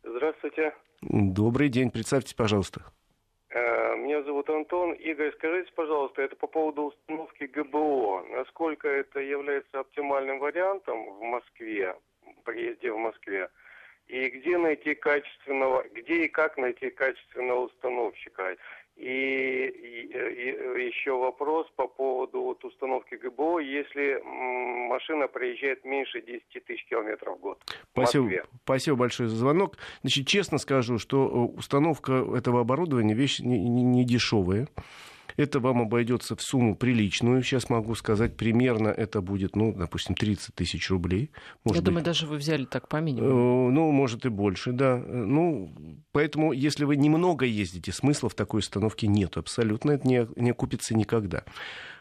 [0.03, 0.75] Здравствуйте.
[1.01, 1.91] Добрый день.
[1.91, 2.83] Представьтесь, пожалуйста.
[3.51, 4.93] Э, меня зовут Антон.
[4.95, 8.25] Игорь, скажите, пожалуйста, это по поводу установки ГБО.
[8.31, 11.95] Насколько это является оптимальным вариантом в Москве,
[12.45, 13.49] приезде в Москве?
[14.09, 18.57] И где найти качественного, где и как найти качественного установщика?
[18.97, 24.23] И, и, и еще вопрос по поводу вот установки ГБО, если
[24.89, 27.59] машина проезжает меньше 10 тысяч километров в год.
[27.93, 28.31] Спасибо,
[28.63, 29.79] спасибо большое за звонок.
[30.03, 34.69] Значит, честно скажу, что э, установка этого оборудования вещь не, не, не дешевая.
[35.37, 37.43] Это вам обойдется в сумму приличную.
[37.43, 41.31] Сейчас могу сказать, примерно это будет, ну, допустим, 30 тысяч рублей.
[41.65, 43.69] Может Я быть, думаю, даже вы взяли так по минимуму.
[43.69, 44.97] Э, ну, может и больше, да.
[44.97, 45.75] Ну,
[46.13, 49.37] поэтому, если вы немного ездите, смысла в такой установке нет.
[49.37, 51.45] Абсолютно это не, не окупится никогда.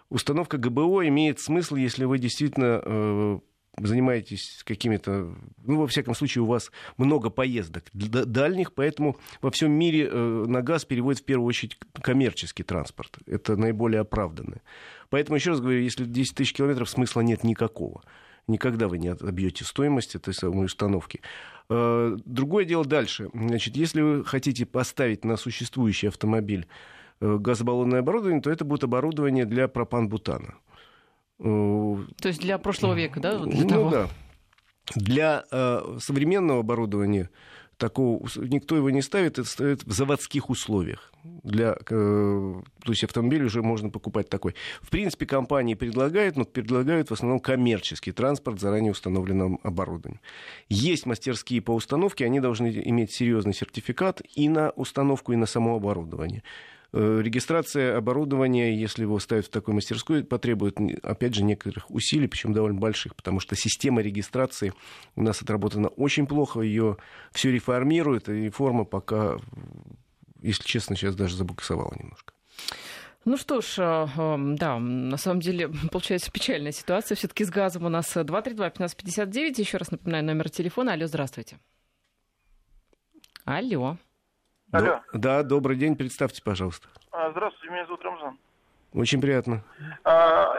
[0.09, 3.39] Установка ГБО имеет смысл, если вы действительно э,
[3.77, 10.09] занимаетесь какими-то, ну, во всяком случае, у вас много поездок дальних, поэтому во всем мире
[10.11, 13.17] э, на газ переводят в первую очередь коммерческий транспорт.
[13.25, 14.61] Это наиболее оправданное.
[15.09, 18.03] Поэтому, еще раз говорю, если 10 тысяч километров, смысла нет никакого.
[18.47, 21.21] Никогда вы не отобьете стоимость этой самой установки.
[21.69, 23.29] Э, другое дело дальше.
[23.33, 26.67] Значит, если вы хотите поставить на существующий автомобиль
[27.21, 30.55] э, газобаллонное оборудование, то это будет оборудование для пропан-бутана.
[31.39, 33.39] Э, То есть для прошлого века, да?
[33.39, 33.89] Для ну того?
[33.89, 34.09] да.
[34.95, 37.29] Для э, современного оборудования
[37.77, 41.11] такого никто его не ставит, это ставит в заводских условиях.
[41.43, 44.55] Для, э, то есть автомобиль уже можно покупать такой.
[44.81, 50.21] В принципе, компании предлагают, но предлагают в основном коммерческий транспорт заранее установленным оборудованием.
[50.69, 55.75] Есть мастерские по установке, они должны иметь серьезный сертификат и на установку, и на само
[55.75, 56.43] оборудование.
[56.95, 62.53] Э, регистрация оборудования, если его ставят в такой мастерской, потребует, опять же, некоторых усилий, причем
[62.53, 64.73] довольно больших, потому что система регистрации
[65.15, 66.97] у нас отработана очень плохо, ее
[67.31, 69.37] все реформируют, и реформа пока,
[70.39, 72.33] если честно, сейчас даже забуксовала немножко.
[73.25, 77.15] Ну что ж, э, эм, да, на самом деле получается печальная ситуация.
[77.15, 79.59] Все-таки с газом у нас 232-1559.
[79.59, 80.93] Еще раз напоминаю номер телефона.
[80.93, 81.57] Алло, здравствуйте.
[83.45, 83.97] Алло.
[84.73, 85.01] Алло.
[85.13, 86.87] Да, добрый день, представьте, пожалуйста.
[87.11, 88.39] А, здравствуйте, меня зовут Рамзан.
[88.93, 89.63] Очень приятно.
[90.03, 90.51] А,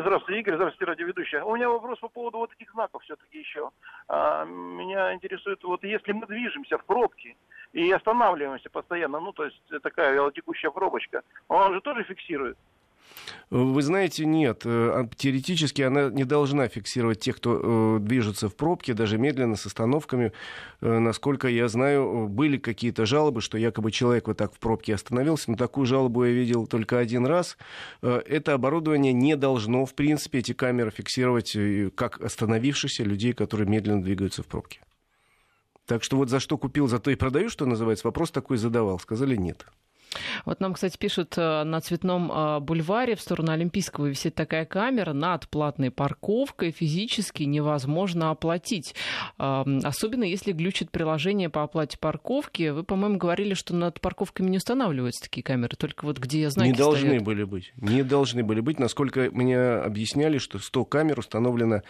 [0.00, 1.42] здравствуйте, Игорь, здравствуйте, радиоведущая.
[1.42, 3.70] У меня вопрос по поводу вот этих знаков все-таки еще.
[4.08, 7.36] А, меня интересует, вот если мы движемся в пробке
[7.72, 12.58] и останавливаемся постоянно, ну, то есть такая велотекущая пробочка, он же тоже фиксирует?
[13.50, 14.62] Вы знаете, нет.
[14.64, 19.56] Э, а теоретически она не должна фиксировать тех, кто э, движется в пробке, даже медленно,
[19.56, 20.32] с остановками.
[20.80, 25.50] Э, насколько я знаю, были какие-то жалобы, что якобы человек вот так в пробке остановился.
[25.50, 27.56] Но такую жалобу я видел только один раз.
[28.02, 31.56] Это оборудование не должно, в принципе, эти камеры фиксировать
[31.94, 34.80] как остановившихся людей, которые медленно двигаются в пробке.
[35.86, 38.06] Так что вот за что купил, за то и продаю, что называется.
[38.06, 38.98] Вопрос такой задавал.
[38.98, 39.66] Сказали нет.
[40.44, 45.12] Вот нам, кстати, пишут, э, на Цветном э, бульваре в сторону Олимпийского висит такая камера
[45.12, 46.70] над платной парковкой.
[46.70, 48.94] Физически невозможно оплатить.
[49.36, 52.70] Особенно если глючит приложение по оплате парковки.
[52.70, 56.74] Вы, по-моему, говорили, что над парковками не устанавливаются такие камеры, только вот где знаки Не
[56.74, 57.22] должны стоят.
[57.24, 57.72] были быть.
[57.76, 58.78] Не должны были быть.
[58.78, 61.82] Насколько мне объясняли, что 100 камер установлено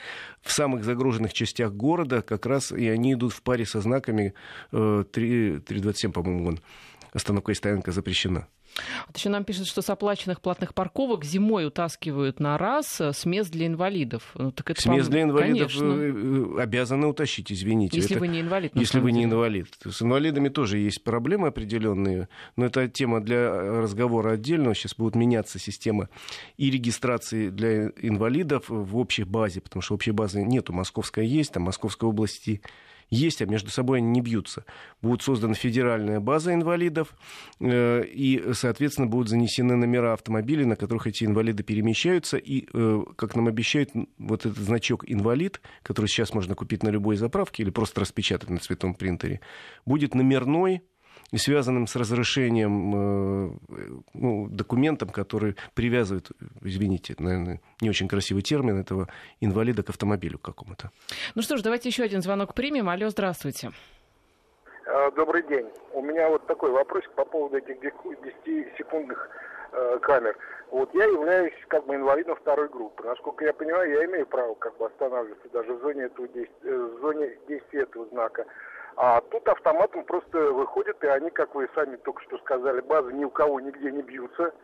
[0.43, 4.35] в самых загруженных частях города, как раз и они идут в паре со знаками
[4.71, 6.61] 327, э, по-моему, вон
[7.15, 8.49] остановка и стоянка запрещена.
[9.07, 13.25] Вот еще нам пишут, что с оплаченных платных парковок зимой утаскивают на раз э, с
[13.25, 14.33] мест для инвалидов.
[14.35, 15.93] Ну, так это, с мест для инвалидов конечно.
[15.93, 17.97] Э, э, обязаны утащить, извините.
[17.97, 18.73] Если это, вы не инвалид.
[18.75, 19.69] Если вы не инвалид.
[19.85, 23.51] С инвалидами тоже есть проблемы определенные, но это тема для
[23.81, 24.75] разговора отдельного.
[24.75, 26.09] Сейчас будут меняться система
[26.57, 30.73] и регистрации для инвалидов в общей базе, потому что общей базы нету.
[30.73, 32.61] Московская есть, там Московской области
[33.15, 34.65] есть, а между собой они не бьются.
[35.03, 37.15] Будет создана федеральная база инвалидов,
[37.61, 43.37] э, и, соответственно, будут занесены номера автомобилей, на которых эти инвалиды перемещаются, и, э, как
[43.37, 48.01] нам обещают, вот этот значок «инвалид», который сейчас можно купить на любой заправке или просто
[48.01, 49.41] распечатать на цветном принтере,
[49.85, 50.83] будет номерной,
[51.35, 53.51] и связанным с разрешением э,
[54.15, 56.29] ну, документом, который привязывает,
[56.63, 59.09] извините, наверное, не очень красивый термин, этого
[59.41, 60.91] инвалида к автомобилю какому-то.
[61.35, 62.89] Ну что ж, давайте еще один звонок примем.
[62.89, 63.73] Алло, здравствуйте.
[64.87, 65.67] А, добрый день.
[65.93, 69.29] У меня вот такой вопрос по поводу этих 10-секундных
[69.73, 70.37] э, камер.
[70.71, 73.03] Вот я являюсь как бы инвалидом второй группы.
[73.03, 77.01] Насколько я понимаю, я имею право как бы останавливаться даже в зоне, этого, э, в
[77.01, 78.47] зоне действия этого знака.
[78.97, 83.25] А тут автоматом просто выходят, и они, как вы сами только что сказали, базы ни
[83.25, 84.55] у кого нигде не бьются,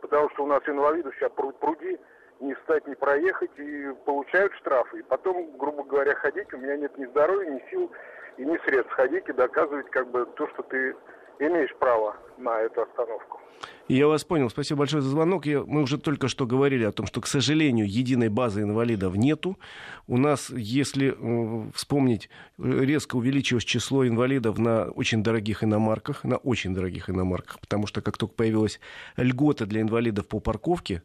[0.00, 1.98] потому что у нас инвалидов сейчас пруд пруди,
[2.38, 5.00] не встать, не проехать, и получают штрафы.
[5.00, 7.90] И потом, грубо говоря, ходить, у меня нет ни здоровья, ни сил,
[8.36, 10.96] и не средств ходить и доказывать как бы то, что ты
[11.38, 13.40] имеешь право на эту остановку.
[13.88, 14.48] Я вас понял.
[14.48, 15.46] Спасибо большое за звонок.
[15.46, 19.58] Я, мы уже только что говорили о том, что, к сожалению, единой базы инвалидов нету.
[20.06, 26.72] У нас, если э, вспомнить, резко увеличилось число инвалидов на очень дорогих иномарках, на очень
[26.72, 28.80] дорогих иномарках, потому что как только появилась
[29.16, 31.02] льгота для инвалидов по парковке,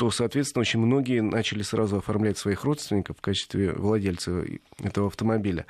[0.00, 4.46] то, соответственно, очень многие начали сразу оформлять своих родственников в качестве владельца
[4.78, 5.66] этого автомобиля.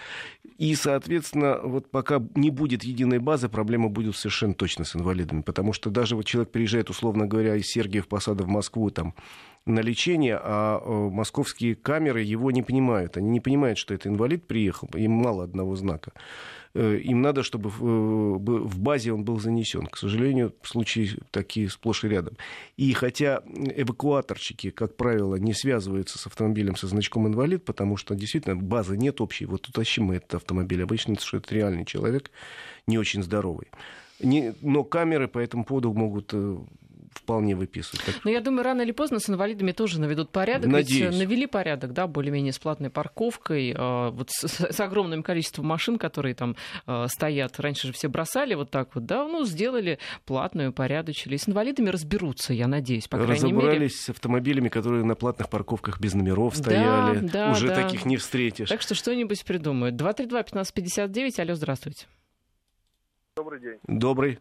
[0.57, 5.73] И, соответственно, вот пока не будет единой базы, проблема будет совершенно точно с инвалидами, потому
[5.73, 9.15] что даже вот человек приезжает, условно говоря, из Сергиев Посада в Москву, там,
[9.67, 13.17] на лечение, а э, московские камеры его не понимают.
[13.17, 16.13] Они не понимают, что это инвалид приехал, им мало одного знака.
[16.73, 19.87] Э, им надо, чтобы э, в базе он был занесен.
[19.87, 22.37] К сожалению, случаи такие сплошь и рядом.
[22.77, 28.57] И хотя эвакуаторщики, как правило, не связываются с автомобилем со значком инвалид, потому что действительно
[28.57, 29.47] базы нет общей.
[29.47, 30.83] Вот утащим мы этот автомобиль.
[30.83, 32.31] Обычно что это реальный человек,
[32.87, 33.69] не очень здоровый.
[34.23, 36.35] Не, но камеры по этому поводу могут
[37.13, 38.05] вполне выписывают.
[38.05, 38.25] Так...
[38.25, 40.71] Но я думаю, рано или поздно с инвалидами тоже наведут порядок.
[40.71, 41.13] Надеюсь.
[41.13, 45.99] Ведь навели порядок, да, более-менее с платной парковкой, э, вот с, с огромным количеством машин,
[45.99, 46.57] которые там
[46.87, 47.59] э, стоят.
[47.61, 51.35] Раньше же все бросали вот так вот, да, ну, сделали платную, порядочили.
[51.35, 53.57] И с инвалидами разберутся, я надеюсь, по крайней мере.
[53.57, 57.21] Разобрались с автомобилями, которые на платных парковках без номеров стояли.
[57.21, 57.75] Да, да, Уже да.
[57.75, 58.69] таких не встретишь.
[58.69, 59.95] Так что что-нибудь придумают.
[60.01, 62.07] 232-1559, алло, здравствуйте.
[63.41, 63.79] Добрый день.
[63.85, 64.39] Добрый.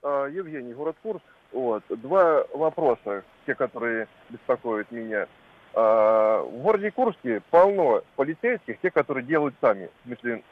[0.00, 1.24] А, Евгений, город Курск.
[1.50, 1.82] Вот.
[1.88, 5.26] Два вопроса, те, которые беспокоят меня.
[5.74, 10.44] А, в городе Курске полно полицейских, те, которые делают сами, в смысле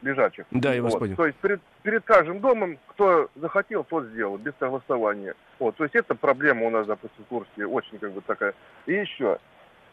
[0.00, 0.46] лежачих.
[0.52, 1.00] Да, я вас вот.
[1.00, 1.16] понял.
[1.16, 5.34] То есть перед, перед каждым домом, кто захотел, тот сделал, без согласования.
[5.58, 5.76] Вот.
[5.76, 8.54] То есть это проблема у нас, допустим, в Курске очень как бы такая.
[8.86, 9.38] И еще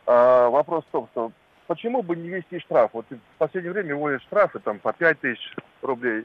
[0.06, 1.34] а, вопрос в том, что
[1.68, 2.92] почему бы не вести штраф?
[2.94, 6.24] Вот в последнее время вводят штрафы там по 5 тысяч рублей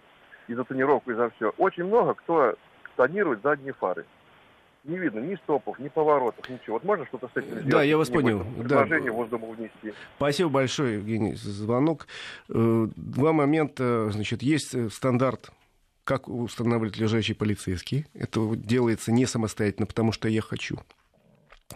[0.48, 1.52] и за тонировку, и за все.
[1.58, 2.54] Очень много кто
[2.96, 4.04] тонирует задние фары
[4.84, 6.74] не видно ни стопов, ни поворотов, ничего.
[6.74, 7.68] Вот можно что-то с этим сделать?
[7.68, 8.44] Да, я вас понял.
[8.58, 9.16] Предложение да.
[9.16, 9.94] Госдуму внести.
[10.16, 12.06] Спасибо большое, Евгений, за звонок.
[12.50, 14.10] Э, два момента.
[14.10, 15.50] Значит, есть э, стандарт
[16.04, 18.06] как устанавливать лежачий полицейский.
[18.12, 20.78] Это делается не самостоятельно, потому что я хочу.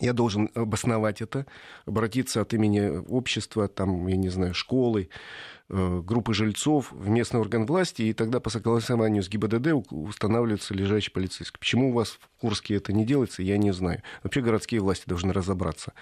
[0.00, 1.46] Я должен обосновать это,
[1.86, 5.08] обратиться от имени общества, там, я не знаю, школы,
[5.68, 11.58] группы жильцов в местный орган власти, и тогда по согласованию с ГИБДД устанавливается лежачий полицейский.
[11.58, 14.02] Почему у вас в Курске это не делается, я не знаю.
[14.22, 15.92] Вообще городские власти должны разобраться,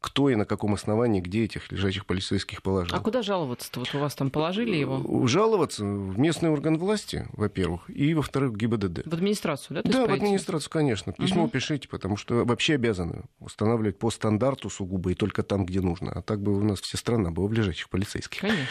[0.00, 2.96] кто и на каком основании, где этих лежачих полицейских положил.
[2.96, 3.80] А куда жаловаться-то?
[3.80, 5.24] Вот у вас там положили его?
[5.24, 9.06] Э, жаловаться в местный орган власти, во-первых, и, во-вторых, в ГИБДД.
[9.06, 9.90] В администрацию, да?
[9.90, 11.12] Да, в администрацию, конечно.
[11.12, 11.50] Письмо угу.
[11.50, 16.12] пишите, потому что вообще обязаны устанавливать по стандарту сугубо и только там, где нужно.
[16.12, 18.40] А так бы у нас вся страна была в лежачих полицейских.
[18.40, 18.66] Конечно.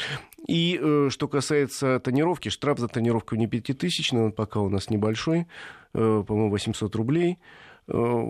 [0.48, 5.48] И э, что касается тонировки, штраф за тонировку не пятитысячный, он пока у нас небольшой,
[5.94, 7.40] э, по-моему, 800 рублей.
[7.88, 8.24] Э,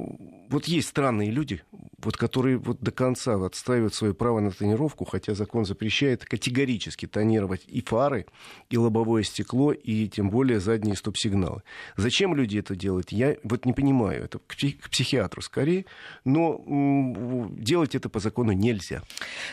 [0.50, 1.62] вот есть странные люди,
[1.98, 7.64] вот, которые вот до конца отстаивают свое право на тонировку, хотя закон запрещает категорически тонировать
[7.68, 8.26] и фары,
[8.70, 11.62] и лобовое стекло, и тем более задние стоп-сигналы.
[11.98, 14.26] Зачем люди это делают, я вот не понимаю.
[14.26, 14.56] Это к,
[14.90, 15.86] психиатру скорее,
[16.26, 16.62] но
[17.52, 19.02] делать это по закону нельзя.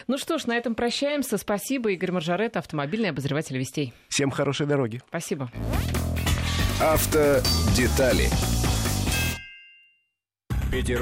[0.07, 1.39] Ну что ж, на этом прощаемся.
[1.39, 3.93] Спасибо, Игорь Маржарет, автомобильный обозреватель «Вестей».
[4.09, 5.01] Всем хорошей дороги.
[5.09, 5.51] Спасибо.
[6.81, 8.29] Автодетали.
[10.70, 10.86] Петербург.